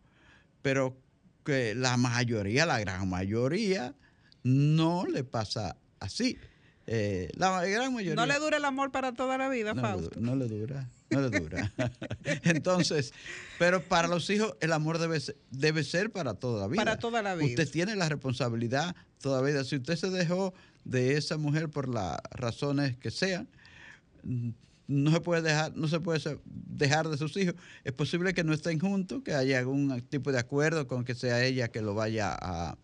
pero 0.61 0.97
que 1.45 1.75
la 1.75 1.97
mayoría, 1.97 2.65
la 2.65 2.79
gran 2.79 3.07
mayoría, 3.09 3.95
no 4.43 5.05
le 5.05 5.23
pasa 5.23 5.77
así. 5.99 6.37
Eh, 6.85 7.29
la 7.35 7.65
gran 7.65 7.93
mayoría. 7.93 8.15
No 8.15 8.25
le 8.25 8.39
dura 8.39 8.57
el 8.57 8.65
amor 8.65 8.91
para 8.91 9.13
toda 9.13 9.37
la 9.37 9.49
vida, 9.49 9.73
No 9.73 9.81
Fausto. 9.81 10.19
no 10.19 10.35
le 10.35 10.47
dura, 10.47 10.89
no 11.09 11.21
le 11.21 11.39
dura. 11.39 11.73
Entonces, 12.43 13.13
pero 13.59 13.81
para 13.81 14.07
los 14.07 14.29
hijos 14.29 14.55
el 14.59 14.73
amor 14.73 14.97
debe 14.97 15.19
ser, 15.19 15.37
debe 15.51 15.83
ser 15.83 16.11
para 16.11 16.33
toda 16.33 16.61
la 16.61 16.67
vida. 16.67 16.83
Para 16.83 16.99
toda 16.99 17.21
la 17.21 17.35
vida. 17.35 17.49
Usted 17.49 17.69
tiene 17.69 17.95
la 17.95 18.09
responsabilidad 18.09 18.95
toda 19.21 19.41
la 19.41 19.47
vida. 19.47 19.63
Si 19.63 19.75
usted 19.75 19.95
se 19.95 20.09
dejó 20.09 20.53
de 20.83 21.17
esa 21.17 21.37
mujer 21.37 21.69
por 21.69 21.89
las 21.89 22.17
razones 22.31 22.97
que 22.97 23.11
sean, 23.11 23.47
no 24.87 25.11
se 25.11 25.21
puede 25.21 25.41
dejar, 25.41 25.75
no 25.75 25.87
se 25.87 25.99
puede 25.99 26.39
dejar 26.45 27.09
de 27.09 27.17
sus 27.17 27.35
hijos. 27.37 27.55
Es 27.83 27.93
posible 27.93 28.33
que 28.33 28.43
no 28.43 28.53
estén 28.53 28.79
juntos, 28.79 29.21
que 29.23 29.33
haya 29.33 29.59
algún 29.59 30.01
tipo 30.01 30.31
de 30.31 30.39
acuerdo 30.39 30.87
con 30.87 31.03
que 31.03 31.15
sea 31.15 31.43
ella 31.43 31.67
que 31.67 31.81
lo 31.81 31.93
vaya 31.93 32.37
a, 32.39 32.77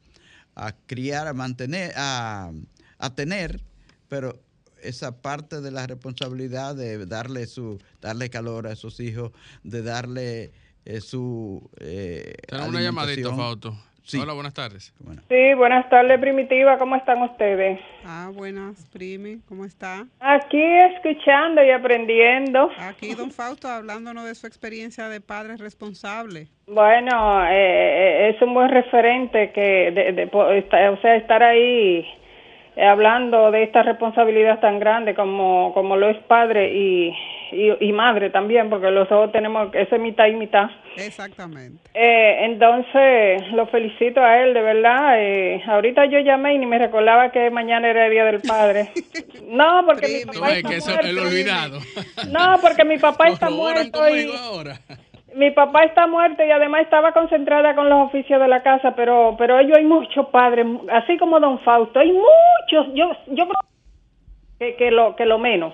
a 0.56 0.76
criar, 0.86 1.28
a 1.28 1.34
mantener, 1.34 1.94
a, 1.96 2.52
a 2.98 3.16
tener, 3.16 3.64
pero 4.10 4.40
esa 4.84 5.22
parte 5.22 5.62
de 5.62 5.72
la 5.72 5.88
responsabilidad 5.88 6.76
de 6.76 7.06
darle 7.06 7.46
su, 7.48 7.80
darle 8.02 8.30
calor 8.30 8.68
a 8.68 8.72
esos 8.74 9.00
hijos, 9.00 9.32
de 9.64 9.82
darle 9.84 10.52
eh, 10.86 11.00
su 11.00 11.70
eh, 11.80 12.34
Tenemos 12.48 12.70
una 12.70 12.82
llamadita. 12.82 13.34
Fausto. 13.36 13.74
Sí. 14.06 14.20
Hola, 14.20 14.34
buenas 14.34 14.54
tardes. 14.54 14.94
Sí, 15.30 15.54
buenas 15.56 15.90
tardes, 15.90 16.20
Primitiva. 16.20 16.78
¿Cómo 16.78 16.98
están 16.98 17.22
ustedes? 17.22 17.80
Ah, 18.04 18.32
buenas, 18.36 18.86
Primi, 18.92 19.40
¿cómo 19.48 19.64
está? 19.64 20.06
Aquí 20.20 20.62
escuchando 20.94 21.64
y 21.64 21.70
aprendiendo. 21.72 22.70
Aquí 22.80 23.16
don 23.16 23.32
Fausto 23.32 23.70
hablándonos 23.70 24.26
de 24.26 24.36
su 24.36 24.46
experiencia 24.46 25.08
de 25.08 25.22
padre 25.22 25.56
responsable. 25.56 26.50
Bueno, 26.68 27.46
eh, 27.46 27.52
eh, 27.54 28.34
es 28.36 28.42
un 28.42 28.54
buen 28.54 28.68
referente 28.72 29.54
que, 29.54 29.92
de, 29.92 30.12
de- 30.12 30.28
po- 30.28 30.52
esta- 30.52 30.92
o 30.92 31.00
sea, 31.00 31.16
estar 31.16 31.42
ahí 31.42 32.06
hablando 32.78 33.52
de 33.52 33.64
esta 33.64 33.84
responsabilidad 33.84 34.60
tan 34.60 34.80
grande 34.80 35.14
como, 35.16 35.74
como 35.74 35.96
lo 35.96 36.10
es 36.10 36.18
padre 36.24 36.74
y, 36.74 37.10
y, 37.52 37.72
y 37.80 37.92
madre 37.94 38.30
también, 38.30 38.70
porque 38.70 38.90
los 38.92 39.08
dos 39.10 39.32
tenemos 39.32 39.70
ese 39.74 39.98
mitad 40.00 40.28
y 40.28 40.34
mitad. 40.36 40.70
Exactamente. 40.98 41.80
Eh, 41.94 42.46
entonces, 42.46 43.52
lo 43.54 43.68
felicito 43.68 44.22
a 44.22 44.40
él, 44.44 44.54
de 44.54 44.62
verdad. 44.62 45.14
Eh, 45.18 45.62
ahorita 45.68 46.06
yo 46.06 46.20
llamé 46.20 46.56
y 46.56 46.58
ni 46.60 46.66
me 46.66 46.78
recordaba 46.80 47.32
que 47.32 47.50
mañana 47.50 47.90
era 47.90 48.06
el 48.06 48.12
Día 48.12 48.26
del 48.26 48.42
Padre. 48.42 48.90
No, 49.46 49.84
porque 49.86 50.08
mi 50.08 50.26
papá 50.34 50.48
ves 50.48 50.58
está 50.58 50.70
que 50.70 50.76
eso 50.78 50.90
muerto. 50.90 51.06
es 51.06 51.12
el 51.12 51.20
olvidado. 51.20 51.80
No, 52.32 52.60
porque 52.60 52.86
mi 52.86 52.98
papá 52.98 53.28
está 53.28 53.50
muerto 53.52 54.00
y 54.10 54.32
ahora. 54.36 54.80
Mi 55.36 55.52
papá 55.52 55.84
está 55.84 56.08
muerto 56.08 56.44
y 56.44 56.52
además 56.52 56.82
estaba 56.82 57.12
concentrada 57.12 57.76
con 57.76 57.90
los 57.90 58.08
oficios 58.08 58.40
de 58.40 58.48
la 58.48 58.62
casa, 58.64 58.96
pero 58.96 59.36
pero 59.38 59.60
ellos 59.60 59.78
hay 59.78 59.86
muchos 59.86 60.28
padres, 60.28 60.66
así 60.92 61.18
como 61.18 61.40
Don 61.40 61.60
Fausto, 61.60 62.00
hay 62.00 62.12
muchos. 62.12 62.94
Yo 62.94 63.12
yo 63.28 63.48
creo 63.48 63.60
que, 64.60 64.76
que 64.76 64.92
lo 64.92 65.16
que 65.16 65.26
lo 65.26 65.40
menos. 65.40 65.74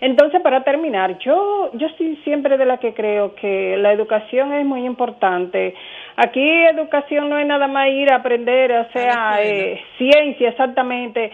Entonces, 0.00 0.40
para 0.42 0.64
terminar, 0.64 1.18
yo 1.18 1.70
yo 1.74 1.88
sí 1.96 2.18
siempre 2.24 2.58
de 2.58 2.66
la 2.66 2.78
que 2.78 2.92
creo 2.92 3.34
que 3.36 3.76
la 3.76 3.92
educación 3.92 4.52
es 4.52 4.64
muy 4.64 4.84
importante. 4.84 5.74
Aquí 6.16 6.40
educación 6.40 7.30
no 7.30 7.38
es 7.38 7.46
nada 7.46 7.68
más 7.68 7.88
ir 7.88 8.12
a 8.12 8.16
aprender, 8.16 8.72
o 8.72 8.92
sea, 8.92 9.38
eh, 9.42 9.80
ciencia 9.98 10.50
exactamente, 10.50 11.30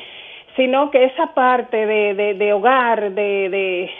sino 0.55 0.91
que 0.91 1.05
esa 1.05 1.35
parte 1.35 1.87
de, 1.87 2.15
de, 2.15 2.35
de 2.35 2.53
hogar, 2.53 3.13
de, 3.13 3.49
de 3.49 3.91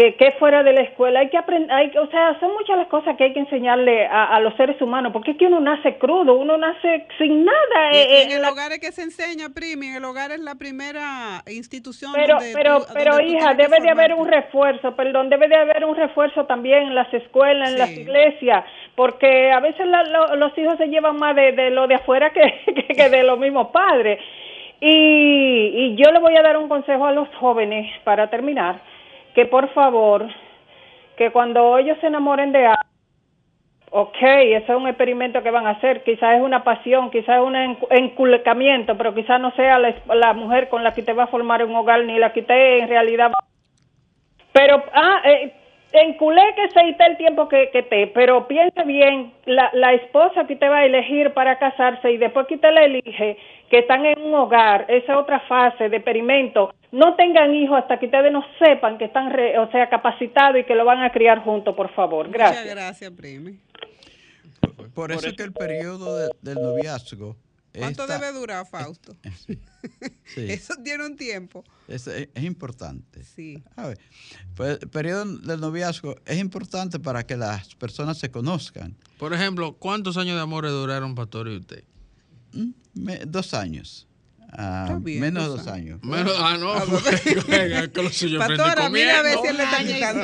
que, 0.00 0.14
que 0.16 0.30
fuera 0.38 0.62
de 0.62 0.72
la 0.72 0.80
escuela 0.80 1.20
hay 1.20 1.28
que 1.28 1.36
aprender, 1.36 1.70
hay, 1.70 1.90
que- 1.90 1.98
o 1.98 2.06
sea, 2.10 2.38
son 2.40 2.52
muchas 2.54 2.78
las 2.78 2.86
cosas 2.88 3.16
que 3.18 3.24
hay 3.24 3.32
que 3.34 3.40
enseñarle 3.40 4.06
a, 4.06 4.24
a 4.36 4.40
los 4.40 4.54
seres 4.56 4.80
humanos, 4.80 5.12
porque 5.12 5.32
es 5.32 5.36
que 5.36 5.44
uno 5.46 5.60
nace 5.60 5.98
crudo, 5.98 6.34
uno 6.36 6.56
nace 6.56 7.06
sin 7.18 7.44
nada. 7.44 7.90
Eh, 7.92 8.06
y 8.08 8.14
eh, 8.14 8.22
en 8.22 8.30
el 8.32 8.42
la- 8.42 8.50
hogar 8.50 8.72
es 8.72 8.78
que 8.80 8.92
se 8.92 9.02
enseña, 9.02 9.48
Primi, 9.54 9.88
en 9.88 9.96
el 9.96 10.04
hogar 10.06 10.30
es 10.30 10.40
la 10.40 10.54
primera 10.54 11.42
institución 11.52 12.12
Pero, 12.14 12.36
donde 12.36 12.52
pero, 12.54 12.78
tú- 12.78 12.84
pero 12.94 13.16
donde 13.16 13.32
hija, 13.32 13.52
debe 13.54 13.80
de 13.80 13.90
haber 13.90 14.14
un 14.14 14.26
refuerzo, 14.26 14.96
perdón, 14.96 15.28
debe 15.28 15.48
de 15.48 15.56
haber 15.56 15.84
un 15.84 15.94
refuerzo 15.96 16.46
también 16.46 16.84
en 16.84 16.94
las 16.94 17.12
escuelas, 17.12 17.70
en 17.72 17.78
las 17.78 17.90
iglesias, 17.96 18.64
porque 18.96 19.50
a 19.52 19.60
veces 19.60 19.86
la- 19.86 20.04
lo- 20.04 20.36
los 20.36 20.56
hijos 20.56 20.78
se 20.78 20.86
llevan 20.86 21.16
más 21.18 21.36
de, 21.36 21.52
de 21.52 21.70
lo 21.70 21.86
de 21.86 21.96
afuera 21.96 22.30
que, 22.30 22.40
que, 22.74 22.94
que 22.94 23.08
de 23.10 23.22
los 23.22 23.38
mismos 23.38 23.68
padres. 23.68 24.18
Y, 24.80 24.88
y 25.74 25.96
yo 25.96 26.10
le 26.10 26.20
voy 26.20 26.34
a 26.36 26.42
dar 26.42 26.56
un 26.56 26.68
consejo 26.68 27.04
a 27.04 27.12
los 27.12 27.28
jóvenes 27.36 27.86
para 28.02 28.30
terminar, 28.30 28.80
que 29.34 29.46
por 29.46 29.68
favor, 29.72 30.26
que 31.16 31.30
cuando 31.30 31.78
ellos 31.78 31.98
se 32.00 32.06
enamoren 32.08 32.52
de 32.52 32.66
alguien, 32.66 32.90
Ok, 33.92 34.18
eso 34.22 34.72
es 34.72 34.78
un 34.80 34.86
experimento 34.86 35.42
que 35.42 35.50
van 35.50 35.66
a 35.66 35.70
hacer. 35.70 36.04
Quizás 36.04 36.36
es 36.36 36.42
una 36.42 36.62
pasión, 36.62 37.10
quizás 37.10 37.38
es 37.38 37.42
un 37.42 37.54
encu- 37.54 37.88
enculcamiento, 37.90 38.96
pero 38.96 39.12
quizás 39.12 39.40
no 39.40 39.50
sea 39.56 39.80
la, 39.80 39.92
la 40.14 40.32
mujer 40.32 40.68
con 40.68 40.84
la 40.84 40.94
que 40.94 41.02
te 41.02 41.12
va 41.12 41.24
a 41.24 41.26
formar 41.26 41.64
un 41.64 41.74
hogar, 41.74 42.04
ni 42.04 42.16
la 42.16 42.32
que 42.32 42.42
te 42.42 42.78
en 42.78 42.88
realidad. 42.88 43.32
Pero, 44.52 44.84
ah, 44.94 45.22
eh, 45.24 45.52
enculé 45.92 46.42
que 46.56 46.70
se 46.70 46.88
esté 46.88 47.04
el 47.06 47.16
tiempo 47.16 47.48
que, 47.48 47.70
que 47.72 47.82
te, 47.82 48.06
pero 48.08 48.46
piensa 48.46 48.82
bien, 48.84 49.32
la, 49.46 49.70
la 49.72 49.92
esposa 49.94 50.46
que 50.46 50.56
te 50.56 50.68
va 50.68 50.78
a 50.78 50.84
elegir 50.84 51.32
para 51.32 51.58
casarse 51.58 52.12
y 52.12 52.16
después 52.16 52.46
que 52.46 52.58
te 52.58 52.70
la 52.70 52.84
elige, 52.84 53.36
que 53.70 53.78
están 53.78 54.04
en 54.06 54.20
un 54.20 54.34
hogar, 54.34 54.86
esa 54.88 55.18
otra 55.18 55.40
fase 55.40 55.88
de 55.88 55.96
experimento, 55.96 56.72
no 56.92 57.14
tengan 57.14 57.54
hijos 57.54 57.78
hasta 57.78 57.98
que 57.98 58.06
ustedes 58.06 58.32
no 58.32 58.44
sepan 58.58 58.98
que 58.98 59.04
están, 59.04 59.30
re- 59.30 59.58
o 59.58 59.70
sea, 59.70 59.88
capacitados 59.88 60.60
y 60.60 60.64
que 60.64 60.74
lo 60.74 60.84
van 60.84 61.02
a 61.02 61.10
criar 61.12 61.40
juntos, 61.44 61.74
por 61.74 61.88
favor. 61.92 62.28
Gracias. 62.30 62.62
Muchas 62.64 62.74
gracias, 62.76 63.10
Primi. 63.12 63.58
Por, 64.94 65.12
eso, 65.12 65.34
que 65.36 65.42
el 65.44 65.52
periodo 65.52 66.18
de- 66.18 66.30
del 66.42 66.56
noviazgo 66.62 67.36
¿Cuánto 67.76 68.06
debe 68.06 68.32
durar, 68.32 68.66
Fausto? 68.66 69.16
sí, 69.46 69.58
Eso 70.36 70.74
tiene 70.82 71.06
un 71.06 71.16
tiempo. 71.16 71.64
es, 71.88 72.06
es 72.06 72.44
importante. 72.44 73.22
Sí. 73.24 73.62
A 73.76 73.86
ver, 73.88 73.98
pues, 74.56 74.78
el 74.82 74.88
periodo 74.88 75.24
del 75.24 75.60
noviazgo 75.60 76.16
es 76.26 76.38
importante 76.38 76.98
para 76.98 77.24
que 77.24 77.36
las 77.36 77.74
personas 77.76 78.18
se 78.18 78.30
conozcan. 78.30 78.96
Por 79.18 79.32
ejemplo, 79.34 79.74
¿cuántos 79.76 80.16
años 80.16 80.34
de 80.36 80.42
amor 80.42 80.66
duraron 80.68 81.14
Pastor 81.14 81.48
y 81.48 81.56
usted? 81.58 81.84
Me- 82.94 83.24
dos 83.26 83.54
años. 83.54 84.06
Ah, 84.52 84.98
bien, 85.00 85.20
menos 85.20 85.44
de 85.44 85.48
dos 85.50 85.66
años. 85.68 86.02
Menos, 86.02 86.34
ah, 86.38 86.56
no, 86.58 86.72
venga, 87.48 87.88
que 87.88 88.02
lo 88.02 88.10
suyo 88.10 88.38
Pastora, 88.38 88.72
aprendí 88.72 88.98
mira 88.98 89.20
a 89.20 89.22
ver 89.22 89.38
si 89.38 89.46
él 89.46 89.56
le 89.56 89.62
está 89.62 89.78
quitando. 89.78 90.22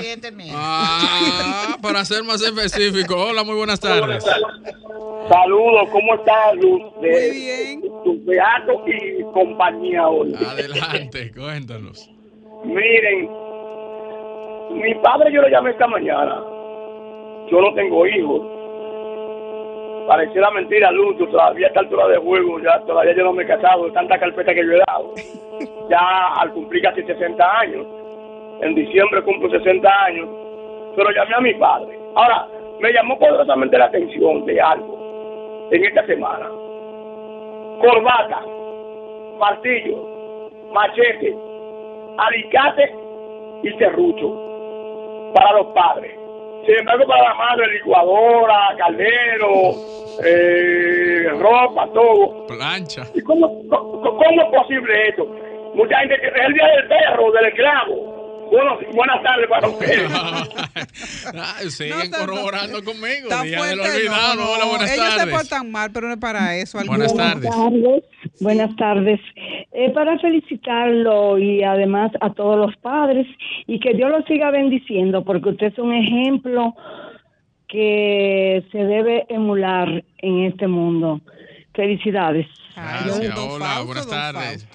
Ah, 0.52 1.76
para 1.80 2.04
ser 2.04 2.24
más 2.24 2.42
específico. 2.42 3.16
Hola, 3.16 3.44
muy 3.44 3.54
buenas 3.54 3.78
tardes. 3.78 4.24
Saludos, 4.24 5.88
¿cómo 5.90 6.14
estás, 6.14 6.54
Luz? 6.56 6.82
De, 7.00 7.10
Muy 7.10 7.30
bien. 7.30 7.80
Tu 8.04 8.24
beato 8.24 8.84
y 8.86 9.22
compañía 9.32 10.08
hoy. 10.08 10.34
Adelante, 10.34 11.32
cuéntanos. 11.32 12.10
Miren, 12.64 13.28
mi 14.72 14.94
padre 15.02 15.32
yo 15.32 15.42
lo 15.42 15.48
llamé 15.48 15.70
esta 15.70 15.86
mañana. 15.86 16.40
Yo 17.50 17.60
no 17.60 17.74
tengo 17.74 18.06
hijos. 18.06 18.55
Pareciera 20.06 20.50
mentira, 20.50 20.90
tú 21.18 21.26
todavía 21.26 21.66
a 21.66 21.68
esta 21.68 21.80
altura 21.80 22.06
de 22.08 22.18
juego, 22.18 22.60
ya 22.60 22.78
todavía 22.86 23.14
yo 23.14 23.24
no 23.24 23.32
me 23.32 23.42
he 23.42 23.46
casado, 23.46 23.86
de 23.86 23.92
tanta 23.92 24.18
carpeta 24.18 24.54
que 24.54 24.64
yo 24.64 24.72
he 24.72 24.82
dado. 24.86 25.12
Ya 25.88 26.34
al 26.40 26.50
cumplir 26.52 26.82
casi 26.82 27.02
60 27.02 27.58
años, 27.60 27.86
en 28.60 28.74
diciembre 28.74 29.22
cumplo 29.22 29.48
60 29.48 30.04
años, 30.04 30.28
pero 30.96 31.10
llamé 31.12 31.34
a 31.34 31.40
mi 31.40 31.54
padre. 31.54 31.98
Ahora, 32.14 32.48
me 32.80 32.92
llamó 32.92 33.18
poderosamente 33.18 33.78
la 33.78 33.86
atención 33.86 34.44
de 34.44 34.60
algo 34.60 35.68
en 35.70 35.84
esta 35.84 36.04
semana. 36.06 36.48
Corbata, 37.80 38.42
martillo, 39.38 40.50
machete, 40.72 41.36
alicate 42.18 42.94
y 43.62 43.70
serrucho 43.78 45.32
para 45.34 45.52
los 45.52 45.66
padres. 45.68 46.25
Sin 46.66 46.74
embargo, 46.78 47.06
para 47.06 47.22
la 47.22 47.34
madre, 47.34 47.72
licuadora, 47.74 48.74
caldero, 48.76 49.74
eh, 50.24 51.28
ropa, 51.38 51.86
todo. 51.94 52.46
Plancha. 52.48 53.04
¿Y 53.14 53.20
cómo, 53.22 53.62
cómo, 53.68 54.00
cómo 54.02 54.42
es 54.42 54.48
posible 54.62 55.08
esto? 55.08 55.24
Mucha 55.74 55.98
gente 56.00 56.14
que 56.20 56.26
es 56.26 56.32
el 56.46 56.52
día 56.54 56.66
del 56.66 56.88
perro, 56.88 57.30
del 57.32 57.46
esclavo. 57.46 58.16
Bueno, 58.50 58.78
buenas 58.94 59.22
tardes 59.22 59.46
para 59.48 59.68
ustedes. 59.68 60.10
Ah, 61.34 61.56
siguen 61.68 62.10
corroborando 62.10 62.82
conmigo. 62.84 63.28
Está 63.28 63.42
Día 63.42 63.62
de 63.64 63.76
lo 63.76 63.82
fuerte, 63.84 64.08
no, 64.08 64.34
no. 64.36 64.50
Hola, 64.52 64.64
buenas 64.66 64.92
Ellos 64.94 65.10
se 65.12 65.18
tardes. 65.18 65.34
portan 65.34 65.70
mal, 65.70 65.90
pero 65.92 66.06
no 66.06 66.14
es 66.14 66.20
para 66.20 66.56
eso. 66.56 66.78
Buenas 66.86 67.12
algunos- 67.12 67.42
tardes. 67.42 68.04
Buenas 68.40 68.76
tardes. 68.76 69.20
Eh, 69.78 69.90
para 69.90 70.18
felicitarlo 70.18 71.36
y 71.38 71.62
además 71.62 72.10
a 72.22 72.30
todos 72.32 72.56
los 72.56 72.74
padres 72.78 73.26
y 73.66 73.78
que 73.78 73.92
Dios 73.92 74.10
los 74.10 74.24
siga 74.24 74.50
bendiciendo 74.50 75.22
porque 75.22 75.50
usted 75.50 75.66
es 75.66 75.78
un 75.78 75.92
ejemplo 75.92 76.74
que 77.68 78.64
se 78.72 78.78
debe 78.78 79.26
emular 79.28 80.02
en 80.18 80.44
este 80.44 80.66
mundo. 80.66 81.20
Felicidades. 81.74 82.46
Gracias. 82.74 83.38
Hola, 83.38 83.66
Fausto, 83.66 83.86
buenas 83.86 84.08
tardes. 84.08 84.68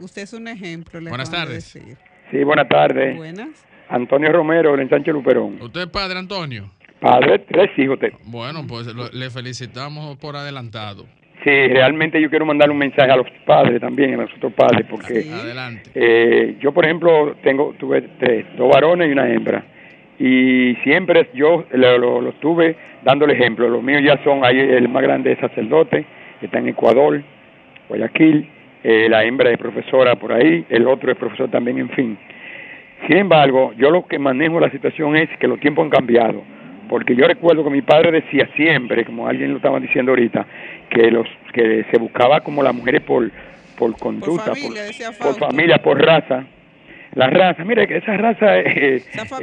Usted 0.00 0.22
es 0.22 0.32
un 0.32 0.48
ejemplo. 0.48 1.00
le 1.00 1.08
Buenas 1.10 1.30
de 1.30 1.36
tardes. 1.36 1.74
decir. 1.74 1.96
Sí, 2.30 2.44
buenas 2.44 2.68
tardes. 2.68 3.16
Buenas. 3.16 3.66
Antonio 3.88 4.30
Romero, 4.32 4.78
en 4.78 4.88
Sánchez 4.88 5.12
Luperón. 5.14 5.60
¿Usted 5.60 5.80
es 5.82 5.86
padre 5.88 6.18
Antonio? 6.18 6.70
Padre, 7.00 7.40
tres 7.40 7.70
hijos. 7.78 7.98
te- 7.98 8.12
Bueno, 8.26 8.64
pues 8.66 8.86
lo- 8.94 9.10
le 9.10 9.30
felicitamos 9.30 10.16
por 10.18 10.36
adelantado. 10.36 11.04
Sí, 11.44 11.50
realmente 11.68 12.18
yo 12.20 12.30
quiero 12.30 12.46
mandar 12.46 12.70
un 12.70 12.78
mensaje 12.78 13.10
a 13.12 13.16
los 13.16 13.28
padres 13.44 13.78
también, 13.80 14.14
a 14.14 14.22
los 14.22 14.32
otros 14.34 14.52
padres, 14.54 14.86
porque 14.88 15.20
eh, 15.94 16.54
yo, 16.58 16.72
por 16.72 16.84
ejemplo, 16.86 17.36
tengo 17.42 17.74
tuve 17.78 18.02
tres, 18.18 18.46
dos 18.56 18.70
varones 18.72 19.08
y 19.08 19.12
una 19.12 19.28
hembra. 19.30 19.62
Y 20.18 20.74
siempre 20.84 21.28
yo 21.34 21.64
lo, 21.72 21.98
lo- 21.98 22.20
lo 22.22 22.30
estuve 22.30 22.76
dando 23.02 23.26
el 23.26 23.32
ejemplo. 23.32 23.68
Los 23.68 23.82
míos 23.82 24.00
ya 24.02 24.16
son, 24.24 24.44
ahí 24.44 24.58
el 24.58 24.88
más 24.88 25.02
grande 25.02 25.32
es 25.32 25.38
sacerdote, 25.38 26.04
está 26.40 26.58
en 26.60 26.68
Ecuador, 26.68 27.20
Guayaquil, 27.88 28.48
eh, 28.82 29.08
la 29.10 29.24
hembra 29.24 29.50
es 29.50 29.58
profesora 29.58 30.14
por 30.16 30.32
ahí, 30.32 30.64
el 30.70 30.86
otro 30.86 31.10
es 31.12 31.18
profesor 31.18 31.50
también, 31.50 31.78
en 31.78 31.90
fin. 31.90 32.18
Sin 33.06 33.18
embargo, 33.18 33.72
yo 33.76 33.90
lo 33.90 34.06
que 34.06 34.18
manejo 34.18 34.58
la 34.60 34.70
situación 34.70 35.16
es 35.16 35.28
que 35.38 35.48
los 35.48 35.60
tiempos 35.60 35.84
han 35.84 35.90
cambiado, 35.90 36.42
porque 36.88 37.14
yo 37.16 37.26
recuerdo 37.26 37.64
que 37.64 37.70
mi 37.70 37.82
padre 37.82 38.12
decía 38.12 38.48
siempre, 38.56 39.04
como 39.04 39.26
alguien 39.26 39.50
lo 39.50 39.56
estaba 39.56 39.80
diciendo 39.80 40.12
ahorita, 40.12 40.46
que 40.94 41.10
los 41.10 41.26
que 41.52 41.84
se 41.90 41.98
buscaba 41.98 42.40
como 42.40 42.62
las 42.62 42.74
mujeres 42.74 43.02
por 43.02 43.30
por 43.76 43.96
conducta, 43.98 44.52
por, 44.52 44.56
familia, 44.56 44.82
por 45.20 45.38
familia, 45.38 45.78
por 45.82 46.00
raza. 46.00 46.44
La 47.14 47.28
raza, 47.28 47.64
mire 47.64 47.86
que 47.88 47.96
esa 47.96 48.16
raza 48.16 48.58
eh, 48.58 48.96
eh, 48.96 49.02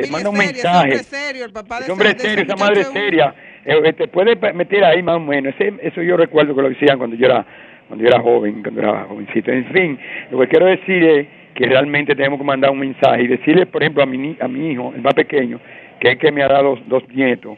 manda 0.10 0.30
un 0.30 0.36
Seria, 0.38 0.52
ese 0.52 0.64
mensaje. 0.64 0.82
hombre 0.92 1.04
serio, 1.04 1.46
el 1.46 1.52
papá 1.54 1.76
de 1.78 1.82
Ese 1.84 1.92
hombre 1.92 2.10
de 2.10 2.16
ese 2.16 2.28
serio, 2.30 2.44
esa 2.46 2.56
madre 2.56 2.84
seria, 2.86 3.36
eh, 3.66 3.82
eh, 3.86 3.94
te 3.94 4.08
puede 4.08 4.36
meter 4.54 4.84
ahí 4.86 5.04
más 5.04 5.18
o 5.18 5.20
menos. 5.20 5.54
Ese- 5.60 5.74
eso 5.82 6.02
yo 6.02 6.16
recuerdo 6.18 6.56
que 6.56 6.62
lo 6.62 6.70
decían 6.70 6.98
cuando 6.98 7.16
yo 7.18 7.26
era 7.28 7.46
cuando 7.88 8.06
yo 8.06 8.10
era 8.10 8.22
joven, 8.22 8.62
cuando 8.62 8.80
era 8.82 9.04
jovencito. 9.04 9.52
En 9.52 9.66
fin, 9.74 10.00
lo 10.32 10.40
que 10.40 10.48
quiero 10.48 10.66
decir 10.68 11.04
es 11.04 11.28
que 11.56 11.66
realmente 11.66 12.16
tenemos 12.16 12.40
que 12.40 12.46
mandar 12.46 12.72
un 12.72 12.80
mensaje 12.80 13.24
y 13.24 13.28
decirle, 13.28 13.66
por 13.66 13.84
ejemplo, 13.84 14.02
a 14.02 14.06
mi, 14.06 14.38
a 14.40 14.48
mi 14.48 14.72
hijo, 14.72 14.94
el 14.96 15.02
más 15.02 15.14
pequeño, 15.14 15.60
que 16.00 16.12
es 16.12 16.18
que 16.18 16.32
me 16.32 16.42
ha 16.42 16.48
dado 16.48 16.78
dos 16.88 17.04
nietos, 17.10 17.58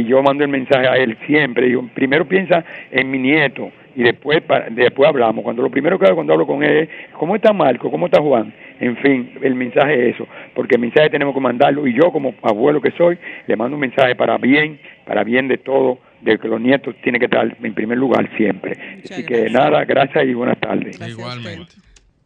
y 0.00 0.04
yo 0.04 0.22
mando 0.22 0.44
el 0.44 0.50
mensaje 0.50 0.86
a 0.88 0.96
él 0.96 1.16
siempre. 1.26 1.66
Digo, 1.66 1.88
primero 1.94 2.26
piensa 2.26 2.64
en 2.90 3.10
mi 3.10 3.18
nieto 3.18 3.70
y 3.96 4.02
después 4.02 4.42
pa- 4.42 4.66
después 4.70 5.08
hablamos. 5.08 5.44
Cuando 5.44 5.62
lo 5.62 5.70
primero 5.70 5.98
que 5.98 6.06
hago 6.06 6.16
cuando 6.16 6.32
hablo 6.32 6.46
con 6.46 6.62
él 6.64 6.76
es, 6.78 6.88
¿cómo 7.18 7.36
está 7.36 7.52
Marco? 7.52 7.90
¿Cómo 7.90 8.06
está 8.06 8.20
Juan? 8.20 8.52
En 8.80 8.96
fin, 8.96 9.30
el 9.42 9.54
mensaje 9.54 10.08
es 10.08 10.14
eso, 10.16 10.26
porque 10.54 10.74
el 10.74 10.80
mensaje 10.80 11.08
tenemos 11.10 11.32
que 11.34 11.40
mandarlo 11.40 11.86
y 11.86 11.94
yo 11.94 12.10
como 12.10 12.34
abuelo 12.42 12.80
que 12.80 12.90
soy, 12.92 13.16
le 13.46 13.56
mando 13.56 13.76
un 13.76 13.80
mensaje 13.80 14.16
para 14.16 14.36
bien, 14.38 14.80
para 15.06 15.22
bien 15.22 15.46
de 15.46 15.58
todo, 15.58 16.00
de 16.22 16.38
que 16.38 16.48
los 16.48 16.60
nietos 16.60 16.94
tienen 17.02 17.20
que 17.20 17.26
estar 17.26 17.56
en 17.62 17.74
primer 17.74 17.98
lugar 17.98 18.28
siempre. 18.36 18.72
Así 19.04 19.24
que 19.24 19.48
nada, 19.50 19.84
gracias 19.84 20.24
y 20.26 20.34
buenas 20.34 20.58
tardes. 20.58 20.98
Igualmente. 21.08 21.72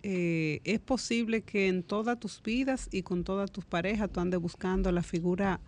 eh, 0.02 0.60
es 0.64 0.78
posible 0.78 1.42
que 1.42 1.66
en 1.68 1.82
todas 1.82 2.18
tus 2.18 2.42
vidas 2.42 2.88
y 2.92 3.02
con 3.02 3.24
todas 3.24 3.50
tus 3.52 3.64
parejas 3.66 4.10
tú 4.10 4.20
andes 4.20 4.40
buscando 4.40 4.90
la 4.92 5.02
figura 5.02 5.58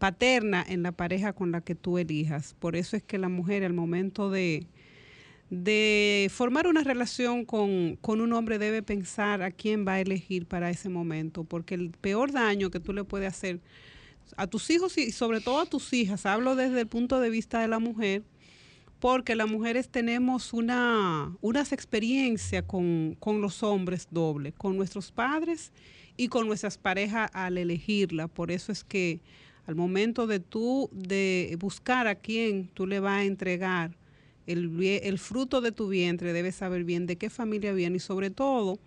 paterna 0.00 0.64
en 0.66 0.82
la 0.82 0.92
pareja 0.92 1.34
con 1.34 1.52
la 1.52 1.60
que 1.60 1.74
tú 1.74 1.98
elijas. 1.98 2.56
Por 2.58 2.74
eso 2.74 2.96
es 2.96 3.02
que 3.02 3.18
la 3.18 3.28
mujer 3.28 3.64
al 3.64 3.74
momento 3.74 4.30
de, 4.30 4.66
de 5.50 6.28
formar 6.32 6.66
una 6.66 6.82
relación 6.82 7.44
con, 7.44 7.96
con 8.00 8.22
un 8.22 8.32
hombre 8.32 8.58
debe 8.58 8.82
pensar 8.82 9.42
a 9.42 9.50
quién 9.50 9.86
va 9.86 9.92
a 9.94 10.00
elegir 10.00 10.46
para 10.46 10.70
ese 10.70 10.88
momento, 10.88 11.44
porque 11.44 11.74
el 11.74 11.90
peor 11.90 12.32
daño 12.32 12.70
que 12.70 12.80
tú 12.80 12.94
le 12.94 13.04
puedes 13.04 13.28
hacer 13.28 13.60
a 14.38 14.46
tus 14.46 14.70
hijos 14.70 14.96
y 14.96 15.12
sobre 15.12 15.42
todo 15.42 15.60
a 15.60 15.66
tus 15.66 15.92
hijas, 15.92 16.24
hablo 16.24 16.56
desde 16.56 16.80
el 16.80 16.86
punto 16.86 17.20
de 17.20 17.28
vista 17.28 17.60
de 17.60 17.68
la 17.68 17.78
mujer, 17.78 18.22
porque 19.00 19.34
las 19.34 19.50
mujeres 19.50 19.90
tenemos 19.90 20.54
una, 20.54 21.36
unas 21.42 21.72
experiencias 21.72 22.64
con, 22.66 23.16
con 23.20 23.42
los 23.42 23.62
hombres 23.62 24.08
doble, 24.10 24.52
con 24.52 24.78
nuestros 24.78 25.12
padres 25.12 25.72
y 26.16 26.28
con 26.28 26.46
nuestras 26.46 26.78
parejas 26.78 27.30
al 27.34 27.58
elegirla. 27.58 28.28
Por 28.28 28.50
eso 28.50 28.72
es 28.72 28.82
que 28.82 29.20
al 29.70 29.76
momento 29.76 30.26
de 30.26 30.40
tú 30.40 30.90
de 30.92 31.56
buscar 31.60 32.08
a 32.08 32.16
quién 32.16 32.66
tú 32.74 32.88
le 32.88 32.98
vas 32.98 33.20
a 33.20 33.24
entregar 33.24 33.96
el, 34.48 34.82
el 34.82 35.18
fruto 35.20 35.60
de 35.60 35.70
tu 35.70 35.86
vientre, 35.86 36.32
debes 36.32 36.56
saber 36.56 36.82
bien 36.82 37.06
de 37.06 37.14
qué 37.14 37.30
familia 37.30 37.72
viene 37.72 37.98
y 37.98 38.00
sobre 38.00 38.30
todo 38.30 38.80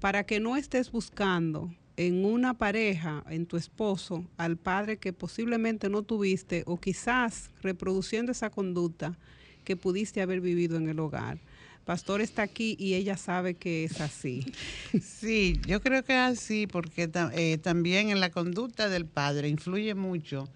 para 0.00 0.24
que 0.24 0.40
no 0.40 0.56
estés 0.56 0.90
buscando 0.90 1.70
en 1.98 2.24
una 2.24 2.54
pareja, 2.54 3.22
en 3.28 3.44
tu 3.44 3.58
esposo, 3.58 4.24
al 4.38 4.56
padre 4.56 4.96
que 4.96 5.12
posiblemente 5.12 5.90
no 5.90 6.02
tuviste 6.02 6.62
o 6.66 6.78
quizás 6.78 7.50
reproduciendo 7.60 8.32
esa 8.32 8.48
conducta 8.48 9.18
que 9.64 9.76
pudiste 9.76 10.22
haber 10.22 10.40
vivido 10.40 10.78
en 10.78 10.88
el 10.88 10.98
hogar. 10.98 11.40
Pastor 11.84 12.20
está 12.20 12.42
aquí 12.42 12.76
y 12.78 12.94
ella 12.94 13.16
sabe 13.16 13.54
que 13.54 13.84
es 13.84 14.00
así. 14.00 14.44
Sí, 15.02 15.60
yo 15.66 15.80
creo 15.80 16.04
que 16.04 16.12
es 16.12 16.38
así 16.38 16.66
porque 16.66 17.10
eh, 17.32 17.58
también 17.58 18.10
en 18.10 18.20
la 18.20 18.30
conducta 18.30 18.88
del 18.88 19.06
padre 19.06 19.48
influye 19.48 19.94
mucho 19.94 20.48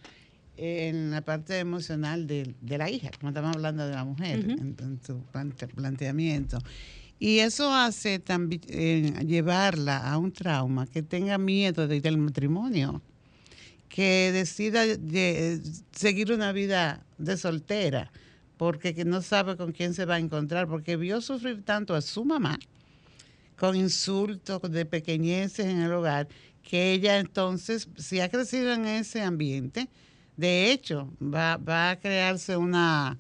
en 0.57 1.11
la 1.11 1.21
parte 1.23 1.59
emocional 1.59 2.27
de, 2.27 2.55
de 2.61 2.79
la 2.79 2.89
hija, 2.91 3.11
como 3.19 3.31
estamos 3.31 3.55
hablando 3.57 3.87
de 3.87 3.95
la 3.95 4.05
mujer, 4.05 4.39
en, 4.39 4.77
en 4.81 4.99
tu 4.99 5.23
plante- 5.33 5.67
planteamiento. 5.69 6.59
Y 7.19 7.39
eso 7.41 7.75
hace 7.75 8.19
también 8.21 8.61
eh, 8.69 9.13
llevarla 9.27 9.99
a 10.11 10.19
un 10.19 10.33
trauma, 10.33 10.87
que 10.87 11.03
tenga 11.03 11.39
miedo 11.39 11.89
de- 11.89 12.01
del 12.01 12.19
matrimonio, 12.19 13.03
que 13.89 14.31
decida 14.33 14.85
de- 14.87 15.61
seguir 15.93 16.33
una 16.33 16.53
vida 16.53 17.05
de 17.19 17.37
soltera, 17.37 18.11
porque 18.57 18.95
que 18.95 19.05
no 19.05 19.23
sabe 19.23 19.57
con 19.57 19.73
quién 19.73 19.95
se 19.95 20.05
va 20.05 20.15
a 20.17 20.19
encontrar, 20.19 20.67
porque 20.69 20.97
vio 20.97 21.21
sufrir 21.21 21.63
tanto 21.65 21.95
a 21.95 22.01
su 22.01 22.25
mamá, 22.25 22.59
con 23.59 23.77
insultos 23.77 24.61
de 24.71 24.85
pequeñeces 24.87 25.67
en 25.67 25.81
el 25.83 25.93
hogar, 25.93 26.29
que 26.63 26.93
ella 26.93 27.19
entonces, 27.19 27.89
si 27.97 28.21
ha 28.21 28.29
crecido 28.29 28.73
en 28.73 28.87
ese 28.87 29.23
ambiente, 29.23 29.89
de 30.37 30.71
hecho, 30.73 31.11
va, 31.23 31.57
va 31.57 31.91
a 31.91 31.97
crearse 32.01 32.57
una, 32.57 33.17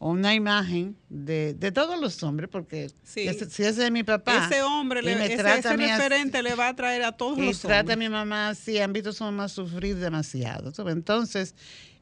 una 0.00 0.34
imagen 0.34 0.96
de, 1.08 1.54
de 1.54 1.70
todos 1.70 2.00
los 2.00 2.20
hombres, 2.22 2.48
porque 2.50 2.90
Sí. 3.04 3.28
ese- 3.28 3.48
si 3.50 3.62
ese 3.64 3.84
es 3.86 3.92
mi 3.92 4.02
papá, 4.04 4.46
ese 4.46 4.62
hombre, 4.62 5.02
le, 5.02 5.12
ese, 5.34 5.42
así- 5.42 5.68
referente 5.76 6.42
le 6.42 6.54
va 6.54 6.68
a 6.68 6.74
traer 6.76 7.02
a 7.04 7.12
todos 7.12 7.38
y 7.38 7.46
los 7.46 7.60
trata 7.60 7.76
a 7.76 7.80
hombres. 7.80 7.98
mi 7.98 8.08
mamá 8.08 8.48
así, 8.50 8.78
han 8.78 8.92
visto 8.92 9.10
a 9.10 9.12
su 9.12 9.22
mamá 9.24 9.48
sufrir 9.48 9.96
demasiado. 9.96 10.72
Entonces, 10.88 11.54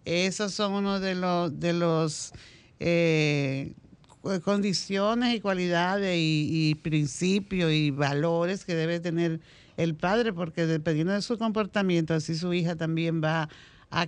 esos 0.06 0.54
son 0.54 0.72
uno 0.72 1.00
de 1.00 1.14
los, 1.16 1.58
de 1.58 1.72
los 1.72 2.32
eh, 2.80 3.72
condiciones 4.44 5.34
y 5.34 5.40
cualidades 5.40 6.16
y, 6.16 6.48
y 6.50 6.74
principios 6.74 7.72
y 7.72 7.90
valores 7.90 8.64
que 8.64 8.74
debe 8.74 9.00
tener 9.00 9.40
el 9.76 9.94
padre, 9.94 10.32
porque 10.32 10.66
dependiendo 10.66 11.12
de 11.12 11.22
su 11.22 11.38
comportamiento, 11.38 12.14
así 12.14 12.34
su 12.34 12.52
hija 12.52 12.76
también 12.76 13.22
va 13.22 13.42
a 13.42 13.48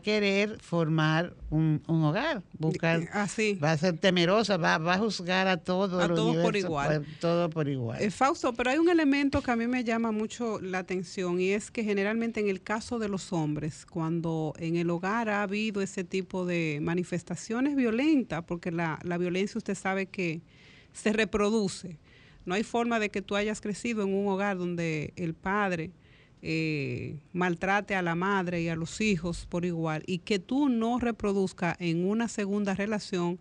querer 0.02 0.58
formar 0.60 1.34
un, 1.50 1.80
un 1.86 2.02
hogar, 2.02 2.42
buscar, 2.58 3.08
va 3.62 3.70
a 3.72 3.78
ser 3.78 3.96
temerosa, 3.96 4.56
va, 4.56 4.76
va 4.78 4.94
a 4.94 4.98
juzgar 4.98 5.46
a 5.46 5.56
todo 5.56 6.00
A 6.00 6.08
todos 6.08 6.36
por 6.36 6.56
igual. 6.56 7.02
por- 7.04 7.14
todo 7.20 7.48
por 7.50 7.68
igual. 7.68 8.02
Eh, 8.02 8.10
Fausto, 8.10 8.52
pero 8.52 8.70
hay 8.70 8.78
un 8.78 8.88
elemento 8.88 9.40
que 9.40 9.50
a 9.50 9.56
mí 9.56 9.66
me 9.66 9.84
llama 9.84 10.10
mucho 10.10 10.60
la 10.60 10.78
atención 10.80 11.40
y 11.40 11.50
es 11.50 11.70
que 11.70 11.84
generalmente 11.84 12.40
en 12.40 12.48
el 12.48 12.60
caso 12.60 12.98
de 12.98 13.08
los 13.08 13.32
hombres, 13.32 13.86
cuando 13.86 14.52
en 14.58 14.76
el 14.76 14.90
hogar 14.90 15.28
ha 15.30 15.42
habido 15.42 15.80
ese 15.80 16.02
tipo 16.04 16.44
de 16.44 16.80
manifestaciones 16.82 17.76
violentas, 17.76 18.44
porque 18.44 18.70
la, 18.72 18.98
la 19.04 19.16
violencia 19.16 19.58
usted 19.58 19.74
sabe 19.76 20.06
que 20.06 20.42
se 20.92 21.12
reproduce, 21.12 21.96
no 22.44 22.54
hay 22.54 22.64
forma 22.64 22.98
de 22.98 23.10
que 23.10 23.22
tú 23.22 23.36
hayas 23.36 23.60
crecido 23.60 24.02
en 24.02 24.12
un 24.12 24.26
hogar 24.26 24.58
donde 24.58 25.12
el 25.16 25.34
padre 25.34 25.90
eh, 26.43 27.18
maltrate 27.32 27.95
a 27.95 28.03
la 28.03 28.14
madre 28.14 28.62
y 28.62 28.68
a 28.68 28.76
los 28.76 29.01
hijos 29.01 29.47
por 29.49 29.64
igual 29.64 30.03
y 30.07 30.18
que 30.18 30.39
tú 30.39 30.68
no 30.68 30.99
reproduzca 30.99 31.76
en 31.78 32.09
una 32.09 32.28
segunda 32.28 32.74
relación 32.74 33.39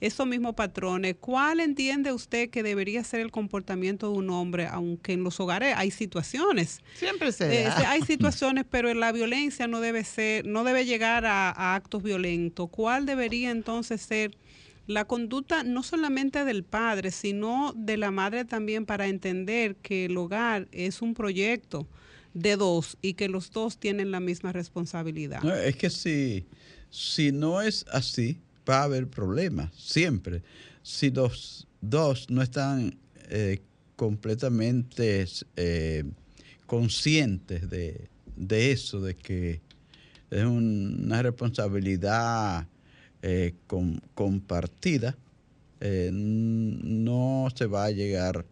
esos 0.00 0.26
mismos 0.26 0.54
patrones, 0.54 1.16
¿cuál 1.18 1.60
entiende 1.60 2.12
usted 2.12 2.50
que 2.50 2.62
debería 2.62 3.02
ser 3.02 3.20
el 3.20 3.30
comportamiento 3.32 4.12
de 4.12 4.18
un 4.18 4.30
hombre, 4.30 4.66
aunque 4.66 5.12
en 5.12 5.24
los 5.24 5.40
hogares 5.40 5.74
hay 5.76 5.90
situaciones? 5.90 6.80
Siempre 6.94 7.32
se 7.32 7.64
Eh, 7.64 7.66
hay 7.66 8.02
situaciones, 8.06 8.64
pero 8.70 8.92
la 8.94 9.10
violencia 9.10 9.66
no 9.66 9.80
debe 9.80 10.04
ser, 10.04 10.46
no 10.46 10.62
debe 10.62 10.84
llegar 10.84 11.26
a, 11.26 11.50
a 11.50 11.74
actos 11.74 12.02
violentos. 12.02 12.68
¿Cuál 12.70 13.06
debería 13.06 13.50
entonces 13.50 14.00
ser 14.00 14.36
la 14.86 15.04
conducta 15.04 15.64
no 15.64 15.82
solamente 15.82 16.44
del 16.44 16.64
padre, 16.64 17.10
sino 17.10 17.72
de 17.76 17.96
la 17.96 18.10
madre 18.10 18.44
también 18.44 18.86
para 18.86 19.08
entender 19.08 19.76
que 19.76 20.06
el 20.06 20.16
hogar 20.16 20.68
es 20.70 21.02
un 21.02 21.14
proyecto 21.14 21.86
de 22.38 22.56
dos 22.56 22.96
y 23.02 23.14
que 23.14 23.28
los 23.28 23.50
dos 23.50 23.78
tienen 23.78 24.10
la 24.10 24.20
misma 24.20 24.52
responsabilidad? 24.52 25.44
Es 25.66 25.76
que 25.76 25.90
si, 25.90 26.46
si 26.90 27.32
no 27.32 27.60
es 27.62 27.84
así, 27.92 28.38
va 28.68 28.80
a 28.80 28.84
haber 28.84 29.08
problemas, 29.08 29.72
siempre. 29.74 30.42
Si 30.82 31.10
los 31.10 31.66
dos 31.80 32.28
no 32.30 32.42
están 32.42 32.96
eh, 33.30 33.60
completamente 33.96 35.26
eh, 35.56 36.04
conscientes 36.66 37.68
de, 37.70 38.08
de 38.36 38.72
eso, 38.72 39.00
de 39.00 39.14
que 39.16 39.60
es 40.30 40.44
un- 40.44 41.02
una 41.04 41.22
responsabilidad 41.22 42.66
eh, 43.22 43.54
com- 43.66 43.98
compartida, 44.14 45.16
eh, 45.80 46.10
no 46.12 47.48
se 47.54 47.66
va 47.66 47.86
a 47.86 47.90
llegar 47.90 48.44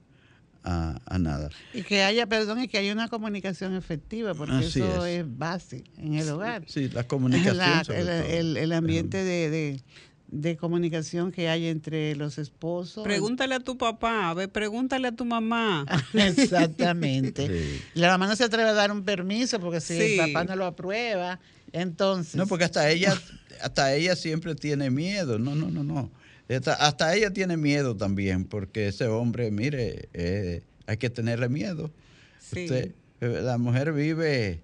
a, 0.66 1.00
a 1.06 1.18
nada. 1.18 1.48
Y 1.72 1.82
que 1.82 2.02
haya, 2.02 2.26
perdón, 2.26 2.60
y 2.60 2.68
que 2.68 2.76
haya 2.78 2.92
una 2.92 3.08
comunicación 3.08 3.74
efectiva, 3.74 4.34
porque 4.34 4.54
Así 4.56 4.80
eso 4.80 5.06
es. 5.06 5.20
es. 5.20 5.38
base 5.38 5.84
en 5.96 6.14
el 6.14 6.28
hogar. 6.28 6.64
Sí, 6.66 6.88
la 6.88 7.06
comunicación. 7.06 7.56
La- 7.56 7.84
sobre 7.84 8.00
el, 8.00 8.06
todo. 8.06 8.16
el- 8.38 8.56
el 8.58 8.72
ambiente 8.72 9.18
de, 9.24 9.48
de- 9.50 9.80
de 10.28 10.56
comunicación 10.56 11.30
que 11.30 11.48
hay 11.48 11.66
entre 11.68 12.16
los 12.16 12.36
esposos. 12.38 13.04
Pregúntale 13.04 13.54
a 13.54 13.60
tu 13.60 13.78
papá, 13.78 14.28
a 14.28 14.34
ver, 14.34 14.50
pregúntale 14.50 15.06
a 15.06 15.12
tu 15.12 15.24
mamá. 15.24 15.86
Exactamente. 16.14 17.80
La 17.94 18.08
mamá 18.08 18.26
no 18.26 18.36
se 18.36 18.44
atreve 18.44 18.68
a 18.70 18.72
dar 18.72 18.90
un 18.90 19.04
permiso 19.04 19.60
porque 19.60 19.80
si 19.80 19.96
Sí. 19.96 20.18
el 20.18 20.32
papá 20.32 20.44
no 20.44 20.56
lo 20.56 20.66
aprueba, 20.66 21.38
entonces. 21.72 22.34
No, 22.34 22.46
porque 22.46 22.64
hasta 22.64 22.90
ella, 22.90 23.14
hasta 23.62 23.94
ella 23.94 24.16
siempre 24.16 24.54
tiene 24.54 24.90
miedo. 24.90 25.38
No, 25.38 25.54
no, 25.54 25.70
no, 25.70 25.84
no. 25.84 26.10
Hasta, 26.48 26.74
hasta 26.74 27.14
ella 27.14 27.32
tiene 27.32 27.56
miedo 27.56 27.96
también, 27.96 28.44
porque 28.44 28.88
ese 28.88 29.06
hombre, 29.06 29.50
mire, 29.50 30.08
eh, 30.12 30.62
hay 30.86 30.96
que 30.96 31.10
tenerle 31.10 31.48
miedo. 31.48 31.90
Sí. 32.38 32.64
Usted, 32.64 32.92
eh, 33.20 33.40
la 33.42 33.58
mujer 33.58 33.92
vive 33.92 34.60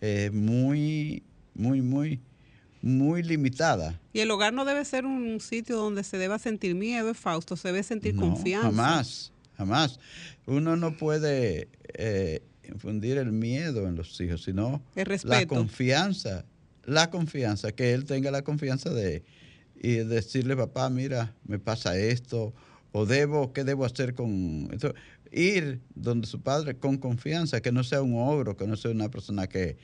eh, 0.00 0.30
muy, 0.32 1.22
muy, 1.54 1.80
muy, 1.80 2.20
muy 2.82 3.22
limitada. 3.22 3.98
Y 4.12 4.20
el 4.20 4.30
hogar 4.30 4.52
no 4.52 4.66
debe 4.66 4.84
ser 4.84 5.06
un 5.06 5.40
sitio 5.40 5.76
donde 5.76 6.04
se 6.04 6.18
deba 6.18 6.38
sentir 6.38 6.74
miedo, 6.74 7.14
Fausto, 7.14 7.56
se 7.56 7.68
debe 7.68 7.82
sentir 7.82 8.14
No, 8.14 8.22
confianza. 8.22 8.66
Jamás, 8.66 9.32
jamás. 9.56 10.00
Uno 10.46 10.76
no 10.76 10.96
puede 10.96 11.68
eh, 11.94 12.42
infundir 12.68 13.16
el 13.16 13.32
miedo 13.32 13.88
en 13.88 13.96
los 13.96 14.20
hijos, 14.20 14.42
sino 14.42 14.82
El 14.94 15.08
la 15.24 15.46
confianza, 15.46 16.44
la 16.84 17.08
confianza, 17.08 17.72
que 17.72 17.94
él 17.94 18.04
tenga 18.04 18.30
la 18.30 18.42
confianza 18.42 18.90
de 18.90 19.22
y 19.84 19.96
decirle, 19.96 20.56
papá, 20.56 20.88
mira, 20.88 21.34
me 21.46 21.58
pasa 21.58 21.98
esto, 21.98 22.54
o 22.92 23.04
debo, 23.04 23.52
¿qué 23.52 23.64
debo 23.64 23.84
hacer 23.84 24.14
con 24.14 24.68
esto? 24.72 24.94
Ir 25.30 25.80
donde 25.94 26.26
su 26.26 26.40
padre 26.40 26.76
con 26.78 26.96
confianza, 26.96 27.60
que 27.60 27.70
no 27.70 27.84
sea 27.84 28.00
un 28.00 28.14
ogro, 28.16 28.56
que 28.56 28.66
no 28.66 28.76
sea 28.76 28.92
una 28.92 29.10
persona 29.10 29.46
que, 29.46 29.76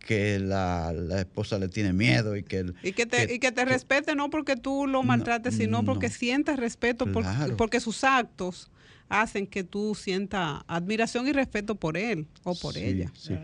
que 0.00 0.40
la, 0.40 0.92
la 0.92 1.20
esposa 1.20 1.58
le 1.60 1.68
tiene 1.68 1.92
miedo 1.92 2.36
y 2.36 2.42
que... 2.42 2.58
el- 2.58 2.74
Y 2.82 2.92
que 2.92 3.06
te, 3.06 3.26
que- 3.28 3.34
y 3.34 3.38
que 3.38 3.52
te 3.52 3.64
respete 3.64 4.16
no 4.16 4.28
porque 4.28 4.56
tú 4.56 4.88
lo 4.88 5.04
maltrates, 5.04 5.54
sino 5.56 5.84
porque 5.84 6.10
sientas 6.10 6.58
respeto, 6.58 7.06
por- 7.12 7.22
Claro. 7.22 7.56
porque 7.56 7.78
sus 7.80 8.02
actos 8.02 8.70
hacen 9.08 9.46
que 9.46 9.62
tú 9.62 9.94
sientas 9.94 10.62
admiración 10.66 11.28
y 11.28 11.32
respeto 11.32 11.76
por 11.76 11.96
él 11.96 12.26
o 12.42 12.56
por 12.56 12.74
Sí, 12.74 12.80
ella. 12.80 13.12
sí. 13.16 13.34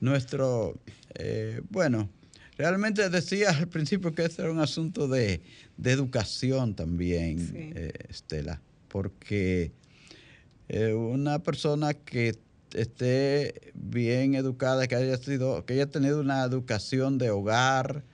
Nuestro, 0.00 0.80
eh, 1.14 1.60
bueno, 1.70 2.08
realmente 2.60 3.08
decía 3.08 3.50
al 3.50 3.68
principio 3.68 4.14
que 4.14 4.24
este 4.26 4.42
era 4.42 4.50
un 4.50 4.58
asunto 4.58 5.08
de, 5.08 5.40
de 5.78 5.92
educación 5.92 6.74
también, 6.74 7.72
eh, 7.74 7.92
Estela, 8.10 8.60
porque 8.88 9.72
eh, 10.68 10.92
una 10.92 11.38
persona 11.38 11.94
que 11.94 12.38
esté 12.74 13.72
bien 13.72 14.34
educada, 14.34 14.86
que 14.86 14.94
haya 14.94 15.16
sido, 15.16 15.64
que 15.64 15.72
haya 15.72 15.86
tenido 15.86 16.20
una 16.20 16.44
educación 16.44 17.16
de 17.16 17.30
hogar, 17.30 18.04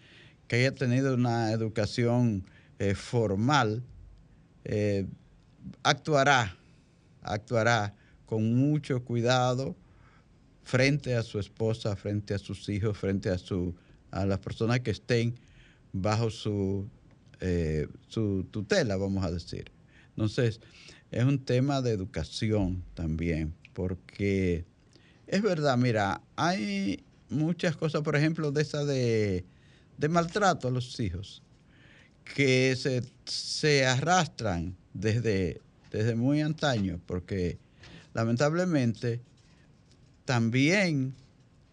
que 0.47 0.57
haya 0.57 0.73
tenido 0.73 1.15
una 1.15 1.51
educación 1.51 2.45
eh, 2.79 2.95
formal, 2.95 3.83
actuará, 5.83 6.57
actuará 7.23 7.95
con 8.27 8.55
mucho 8.55 9.05
cuidado 9.05 9.77
frente 10.63 11.17
a 11.17 11.23
su 11.23 11.41
esposa, 11.41 11.97
frente 11.97 12.35
a 12.35 12.39
sus 12.39 12.69
hijos, 12.69 12.97
frente 12.97 13.29
a 13.29 13.39
su 13.39 13.75
a 14.21 14.27
las 14.27 14.39
personas 14.39 14.81
que 14.81 14.91
estén 14.91 15.35
bajo 15.93 16.31
su 16.31 16.89
eh, 17.41 17.87
su 18.09 18.47
tutela, 18.51 18.97
vamos 18.97 19.25
a 19.25 19.31
decir. 19.31 19.71
Entonces, 20.11 20.61
es 21.11 21.25
un 21.25 21.39
tema 21.39 21.83
de 21.83 21.93
educación 21.93 22.83
también, 22.95 23.55
porque 23.75 24.65
es 25.27 25.43
verdad, 25.43 25.77
mira, 25.77 26.23
hay 26.35 27.05
muchas 27.29 27.77
cosas, 27.77 28.01
por 28.03 28.17
ejemplo, 28.17 28.53
de 28.53 28.63
esa 28.63 28.85
de, 28.87 29.45
de 29.99 30.09
maltrato 30.09 30.69
a 30.69 30.71
los 30.71 30.99
hijos, 30.99 31.43
que 32.35 32.75
se, 32.77 33.03
se 33.27 33.85
arrastran 33.85 34.75
desde, 34.95 35.61
desde 35.91 36.15
muy 36.15 36.41
antaño, 36.41 37.01
porque 37.07 37.59
lamentablemente 38.15 39.21
también 40.25 41.15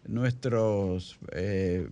nuestros 0.06 1.18
eh, 1.32 1.88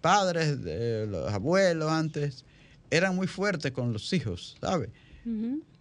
padres, 0.00 0.58
eh, 0.64 1.06
los 1.08 1.32
abuelos 1.32 1.90
antes, 1.90 2.44
eran 2.90 3.14
muy 3.14 3.26
fuertes 3.26 3.72
con 3.72 3.92
los 3.92 4.12
hijos, 4.12 4.56
¿sabes? 4.60 4.90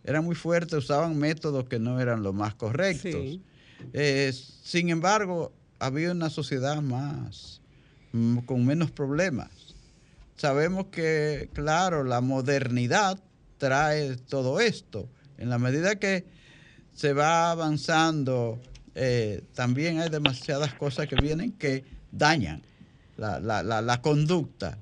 Eran 0.04 0.24
muy 0.24 0.36
fuertes, 0.36 0.74
usaban 0.74 1.18
métodos 1.18 1.66
que 1.66 1.80
no 1.80 2.00
eran 2.00 2.24
los 2.24 2.34
más 2.34 2.56
correctos. 2.56 3.12
Sí. 3.12 3.42
Eh, 3.94 4.34
sin 4.64 4.90
embargo, 4.90 5.52
había 5.80 6.12
una 6.12 6.30
sociedad 6.30 6.82
más, 6.82 7.62
mm, 8.12 8.40
con 8.40 8.66
menos 8.66 8.92
problemas. 8.92 9.50
Sabemos 10.36 10.88
que, 10.88 11.50
claro, 11.54 12.04
la 12.04 12.22
modernidad 12.22 13.20
trae 13.58 14.16
todo 14.18 14.60
esto. 14.60 15.10
En 15.38 15.50
la 15.50 15.58
medida 15.58 15.96
que 15.96 16.26
se 16.94 17.14
va 17.14 17.52
avanzando, 17.52 18.60
eh, 18.96 19.42
también 19.54 20.00
hay 20.00 20.10
demasiadas 20.10 20.74
cosas 20.74 21.08
que 21.08 21.16
vienen 21.16 21.52
que 21.54 21.84
dañan 22.12 22.62
la, 23.20 23.40
la- 23.40 23.64
la- 23.64 23.82
la 23.82 24.02
conducta 24.02 24.78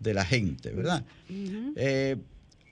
de 0.00 0.14
la 0.14 0.24
gente, 0.24 0.70
¿verdad? 0.70 1.04
Eh, 1.76 2.16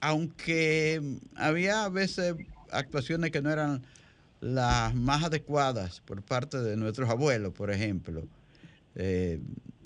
aunque 0.01 1.03
había 1.37 1.85
a 1.85 1.89
veces 1.89 2.35
actuaciones 2.71 3.31
que 3.31 3.43
no 3.43 3.51
eran 3.51 3.83
las 4.41 4.95
más 4.95 5.25
adecuadas 5.25 6.01
por 6.05 6.23
parte 6.23 6.59
de 6.63 6.77
nuestros 6.77 7.11
abuelos, 7.11 7.53
por 7.53 7.71
ejemplo, 7.71 8.27
eh, 8.95 9.41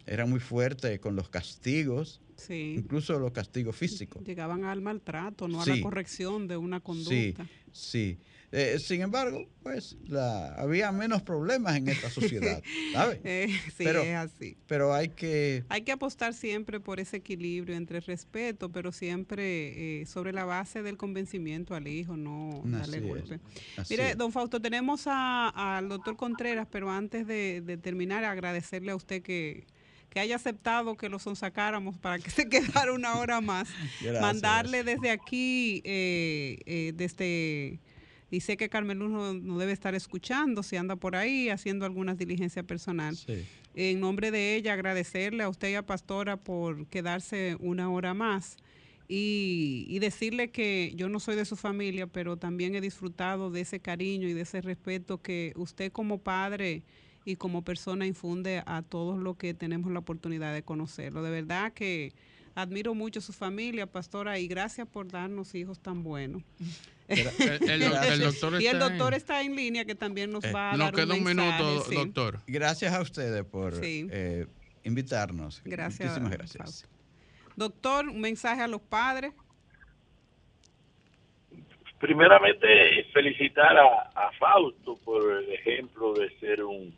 eran 0.07 0.31
muy 0.31 0.41
fuertes 0.41 1.01
con 1.01 1.17
los 1.17 1.29
castigos, 1.29 2.21
Sí. 2.47 2.77
incluso 2.79 3.19
los 3.19 3.33
castigos 3.33 3.75
físicos. 3.77 4.23
Llegaban 4.25 4.65
al 4.65 4.81
maltrato, 4.81 5.49
no 5.49 5.61
a 5.61 5.65
Sí. 5.65 5.77
la 5.77 5.83
corrección 5.83 6.47
de 6.49 6.57
una 6.57 6.79
Sí, 6.79 6.83
conducta. 6.85 7.47
sí. 7.73 8.19
Eh, 8.57 8.79
sin 8.79 9.01
embargo, 9.01 9.49
pues 9.65 9.97
la, 10.07 10.55
había 10.55 10.93
menos 10.93 11.23
problemas 11.23 11.75
en 11.77 11.89
esta 11.89 12.09
sociedad, 12.09 12.63
¿sabes? 12.93 13.19
Eh, 13.25 13.49
sí, 13.77 13.83
pero, 13.85 14.01
es 14.03 14.15
así. 14.15 14.57
Pero 14.69 14.95
hay 14.95 15.09
que... 15.09 15.65
Hay 15.69 15.83
que 15.83 15.91
apostar 15.91 16.35
siempre 16.35 16.79
por 16.79 17.01
ese 17.01 17.17
equilibrio 17.17 17.75
entre 17.75 17.99
respeto, 17.99 18.71
pero 18.71 18.93
siempre 18.93 20.03
eh, 20.03 20.07
sobre 20.07 20.33
la 20.33 20.45
base 20.45 20.85
del 20.85 20.97
convencimiento 20.97 21.75
al 21.75 21.89
hijo, 21.89 22.17
no 22.17 22.63
darle 22.67 23.01
golpe. 23.01 23.41
Mire, 23.91 24.11
es. 24.11 24.17
don 24.17 24.31
Fausto, 24.31 24.61
tenemos 24.61 25.09
a- 25.09 25.49
al 25.77 25.89
doctor 25.89 26.17
Contreras, 26.17 26.69
pero 26.71 26.89
antes 26.93 27.27
de, 27.27 27.61
de 27.61 27.77
terminar, 27.77 28.23
agradecerle 28.25 28.93
a 28.93 28.97
usted 28.97 29.21
que, 29.23 29.67
que 30.15 30.21
haya 30.21 30.37
aceptado 30.37 30.97
que 30.97 31.09
lo 31.09 31.19
sonsacáramos 31.19 31.99
para 31.99 32.21
que 32.21 32.31
se 32.31 32.49
quedara 32.49 32.93
una 32.93 33.17
hora 33.17 33.41
más. 33.41 33.69
Gracias. 34.01 34.23
Mandarle 34.23 34.85
desde 34.85 35.11
aquí, 35.11 35.83
eh, 35.85 36.59
eh, 36.65 36.93
desde... 36.95 37.81
Y 38.31 38.41
sé 38.41 38.57
que 38.57 38.69
Carmen 38.69 38.99
Luz 38.99 39.11
no, 39.11 39.35
no 39.35 39.59
debe 39.59 39.73
estar 39.73 39.95
escuchando 39.95 40.63
si 40.63 40.77
anda 40.77 40.97
por 40.97 41.15
ahí 41.15 41.51
haciendo 41.51 41.85
algunas 41.85 42.17
diligencias 42.17 42.65
personal. 42.65 43.17
En 43.75 44.01
nombre 44.01 44.31
de 44.31 44.57
ella, 44.57 44.73
agradecerle 44.73 45.43
a 45.43 45.49
usted 45.49 45.71
y 45.71 45.75
a 45.75 45.83
Pastora 45.83 46.37
por 46.37 46.87
quedarse 46.87 47.57
una 47.61 47.91
hora 47.91 48.15
más 48.15 48.57
y, 49.07 49.87
y 49.89 49.99
decirle 50.01 50.51
que 50.51 50.93
yo 50.97 51.09
no 51.09 51.21
soy 51.21 51.37
de 51.37 51.45
su 51.45 51.55
familia, 51.55 52.09
pero 52.09 52.37
también 52.37 52.75
he 52.75 52.81
disfrutado 52.81 53.51
de 53.51 53.61
ese 53.61 53.79
cariño 53.79 54.29
y 54.29 54.33
de 54.33 54.41
ese 54.41 54.61
respeto 54.61 55.21
que 55.21 55.53
usted 55.55 55.93
como 55.93 56.19
padre 56.19 56.83
y 57.25 57.37
como 57.37 57.63
persona 57.63 58.07
infunde 58.07 58.63
a 58.67 58.83
todos 58.83 59.19
los 59.19 59.37
que 59.37 59.55
tenemos 59.55 59.91
la 59.93 60.01
oportunidad 60.01 60.53
de 60.53 60.63
conocerlo. 60.63 61.23
De 61.23 61.31
verdad 61.31 61.73
que 61.73 62.13
admiro 62.55 62.95
mucho 62.95 63.21
su 63.21 63.33
familia, 63.33 63.87
pastora, 63.87 64.39
y 64.39 64.47
gracias 64.47 64.87
por 64.87 65.09
darnos 65.11 65.55
hijos 65.55 65.81
tan 65.81 66.03
buenos. 66.03 66.43
El, 67.07 67.19
el- 67.69 67.83
el 67.93 68.21
doctor 68.21 68.55
y 68.63 68.67
el 68.67 68.77
está 68.77 68.89
doctor 68.89 69.13
en- 69.13 69.17
está 69.19 69.43
en 69.43 69.55
línea 69.55 69.85
que 69.85 69.95
también 69.95 70.31
nos 70.33 70.43
Eh, 70.43 70.53
va 70.53 70.71
a 70.71 70.77
Nos 70.79 70.87
dar 70.87 70.95
queda 70.95 71.15
un 71.15 71.23
mensaje, 71.23 71.63
minuto, 71.63 71.85
sí. 71.87 71.95
doctor. 71.97 72.41
Gracias 72.47 72.95
a 72.95 73.03
ustedes 73.03 73.45
por 73.45 73.75
Sí. 73.75 74.09
eh, 74.11 74.47
invitarnos. 74.85 75.61
Gracias, 75.67 76.09
Muchísimas 76.19 76.33
gracias. 76.33 76.89
Doctor, 77.57 78.09
un 78.09 78.23
mensaje 78.23 78.63
a 78.63 78.69
los 78.69 78.81
padres. 78.81 79.35
primeramente 82.01 82.67
felicitar 83.13 83.77
a, 83.77 84.11
a 84.15 84.31
Fausto 84.39 84.97
por 85.05 85.31
el 85.43 85.53
ejemplo 85.53 86.13
de 86.15 86.29
ser 86.39 86.63
un, 86.65 86.95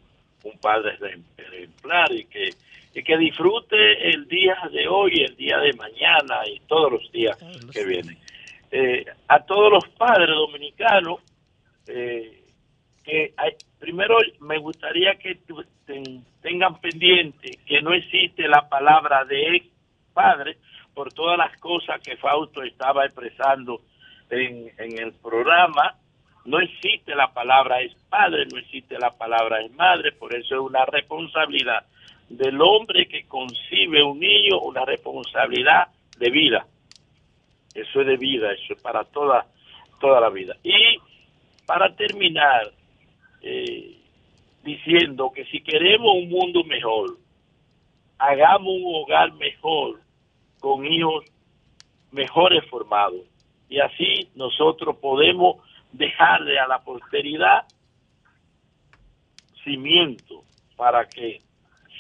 un 0.53 0.59
padre 0.59 0.99
ejem- 0.99 1.25
ejemplar 1.37 2.13
y 2.13 2.25
que, 2.27 2.51
y 2.95 3.03
que 3.03 3.17
disfrute 3.17 4.09
el 4.11 4.27
día 4.29 4.57
de 4.73 4.89
hoy, 4.89 5.13
el 5.23 5.37
día 5.37 5.59
de 5.59 5.73
mañana 5.75 6.47
y 6.47 6.61
todos 6.61 6.93
los 6.93 7.13
días 7.13 7.37
que 7.73 7.85
vienen. 7.85 8.17
Eh, 8.71 9.05
a 9.29 9.41
todos 9.45 9.71
los 9.73 9.89
padres 9.97 10.29
dominicanos, 10.29 11.21
eh, 11.87 12.43
que 13.05 13.33
hay- 13.37 13.55
primero 13.79 14.17
me 14.41 14.59
gustaría 14.59 15.15
que 15.17 15.37
ten- 15.87 16.25
tengan 16.43 16.81
pendiente 16.81 17.59
que 17.67 17.81
no 17.81 17.93
existe 17.95 18.49
la 18.49 18.69
palabra 18.69 19.25
de 19.25 19.57
ex 19.57 19.67
padre 20.13 20.57
por 20.95 21.13
todas 21.13 21.37
las 21.39 21.57
cosas 21.59 22.01
que 22.01 22.17
Fausto 22.17 22.63
estaba 22.63 23.05
expresando 23.05 23.81
en, 24.31 24.73
en 24.79 24.99
el 24.99 25.13
programa. 25.13 25.95
No 26.47 26.61
existe 26.61 27.15
la 27.15 27.33
palabra 27.33 27.81
es 27.81 27.93
padre, 28.09 28.47
no 28.47 28.59
existe 28.59 28.99
la 28.99 29.11
palabra 29.11 29.61
es 29.63 29.73
madre, 29.75 30.13
por 30.13 30.35
eso 30.35 30.55
es 30.55 30.61
una 30.61 30.85
responsabilidad 30.87 31.85
del 32.29 32.61
hombre 32.61 33.07
que 33.07 33.25
concibe 33.27 34.03
un 34.03 34.21
niño, 34.21 34.61
una 34.61 34.85
responsabilidad 34.85 35.89
de 36.19 36.31
vida. 36.31 36.67
Eso 37.75 38.01
es 38.01 38.07
de 38.07 38.17
vida, 38.17 38.53
eso 38.53 38.75
es 38.75 38.83
para 38.83 39.05
toda, 39.05 39.47
toda 40.01 40.21
la 40.21 40.31
vida. 40.31 40.57
Y 40.63 40.99
para 41.67 41.95
terminar, 41.95 42.71
eh, 43.43 43.97
diciendo 44.63 45.33
que 45.35 45.45
si 45.47 45.61
queremos 45.61 46.15
un 46.15 46.29
mundo 46.29 46.63
mejor, 46.65 47.17
hagamos 48.19 48.69
un 48.69 49.03
hogar 49.03 49.33
mejor 49.35 50.01
con 50.61 50.87
hijos 50.87 51.25
mejores 52.13 52.65
formados. 52.71 53.23
Y 53.69 53.81
así 53.81 54.29
nosotros 54.37 54.97
podemos 54.99 55.57
dejarle 55.93 56.59
a 56.59 56.67
la 56.67 56.81
posteridad 56.81 57.65
cimiento 59.65 60.45
para 60.77 61.09
que 61.09 61.41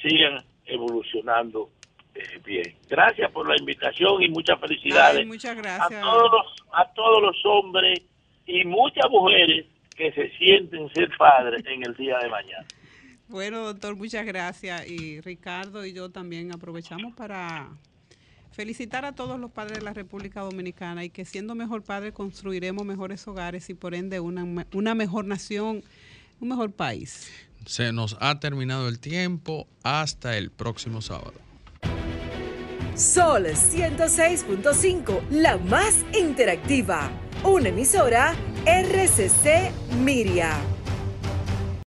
sigan 0.03 0.45
evolucionando 0.67 1.71
eh, 2.15 2.41
bien. 2.45 2.77
Gracias 2.89 3.31
por 3.31 3.49
la 3.49 3.57
invitación 3.59 4.23
y 4.23 4.29
muchas 4.29 4.59
felicidades 4.61 5.19
Ay, 5.19 5.27
muchas 5.27 5.57
gracias. 5.57 6.01
a 6.01 6.05
todos 6.05 6.31
los, 6.33 6.57
a 6.73 6.93
todos 6.93 7.23
los 7.23 7.37
hombres 7.45 8.01
y 8.47 8.65
muchas 8.65 9.11
mujeres 9.11 9.67
que 9.97 10.13
se 10.13 10.31
sienten 10.37 10.89
ser 10.93 11.11
padres 11.17 11.65
en 11.67 11.85
el 11.85 11.95
día 11.95 12.19
de 12.19 12.29
mañana. 12.29 12.67
Bueno, 13.29 13.65
doctor, 13.65 13.97
muchas 13.97 14.25
gracias. 14.25 14.89
Y 14.89 15.21
Ricardo 15.21 15.85
y 15.85 15.93
yo 15.93 16.11
también 16.11 16.53
aprovechamos 16.53 17.15
para 17.15 17.69
felicitar 18.57 19.05
a 19.05 19.15
todos 19.15 19.39
los 19.39 19.51
padres 19.51 19.79
de 19.79 19.85
la 19.85 19.93
República 19.93 20.41
Dominicana 20.41 21.05
y 21.05 21.11
que 21.11 21.27
siendo 21.27 21.55
mejor 21.55 21.83
padre 21.83 22.13
construiremos 22.13 22.87
mejores 22.87 23.29
hogares 23.29 23.69
y 23.69 23.75
por 23.75 23.95
ende 23.95 24.19
una, 24.19 24.67
una 24.73 24.95
mejor 24.95 25.27
nación, 25.27 25.85
un 26.41 26.49
mejor 26.49 26.73
país. 26.73 27.31
Se 27.67 27.93
nos 27.93 28.17
ha 28.19 28.41
terminado 28.41 28.89
el 28.89 28.99
tiempo. 28.99 29.69
Hasta 29.83 30.39
el 30.39 30.51
próximo 30.51 31.03
sábado. 31.03 31.35
Sol 32.95 33.45
106.5, 33.45 35.29
la 35.31 35.59
más 35.59 36.03
interactiva. 36.19 37.11
Una 37.45 37.69
emisora 37.69 38.35
RCC 38.65 39.71
Miria. 40.03 40.76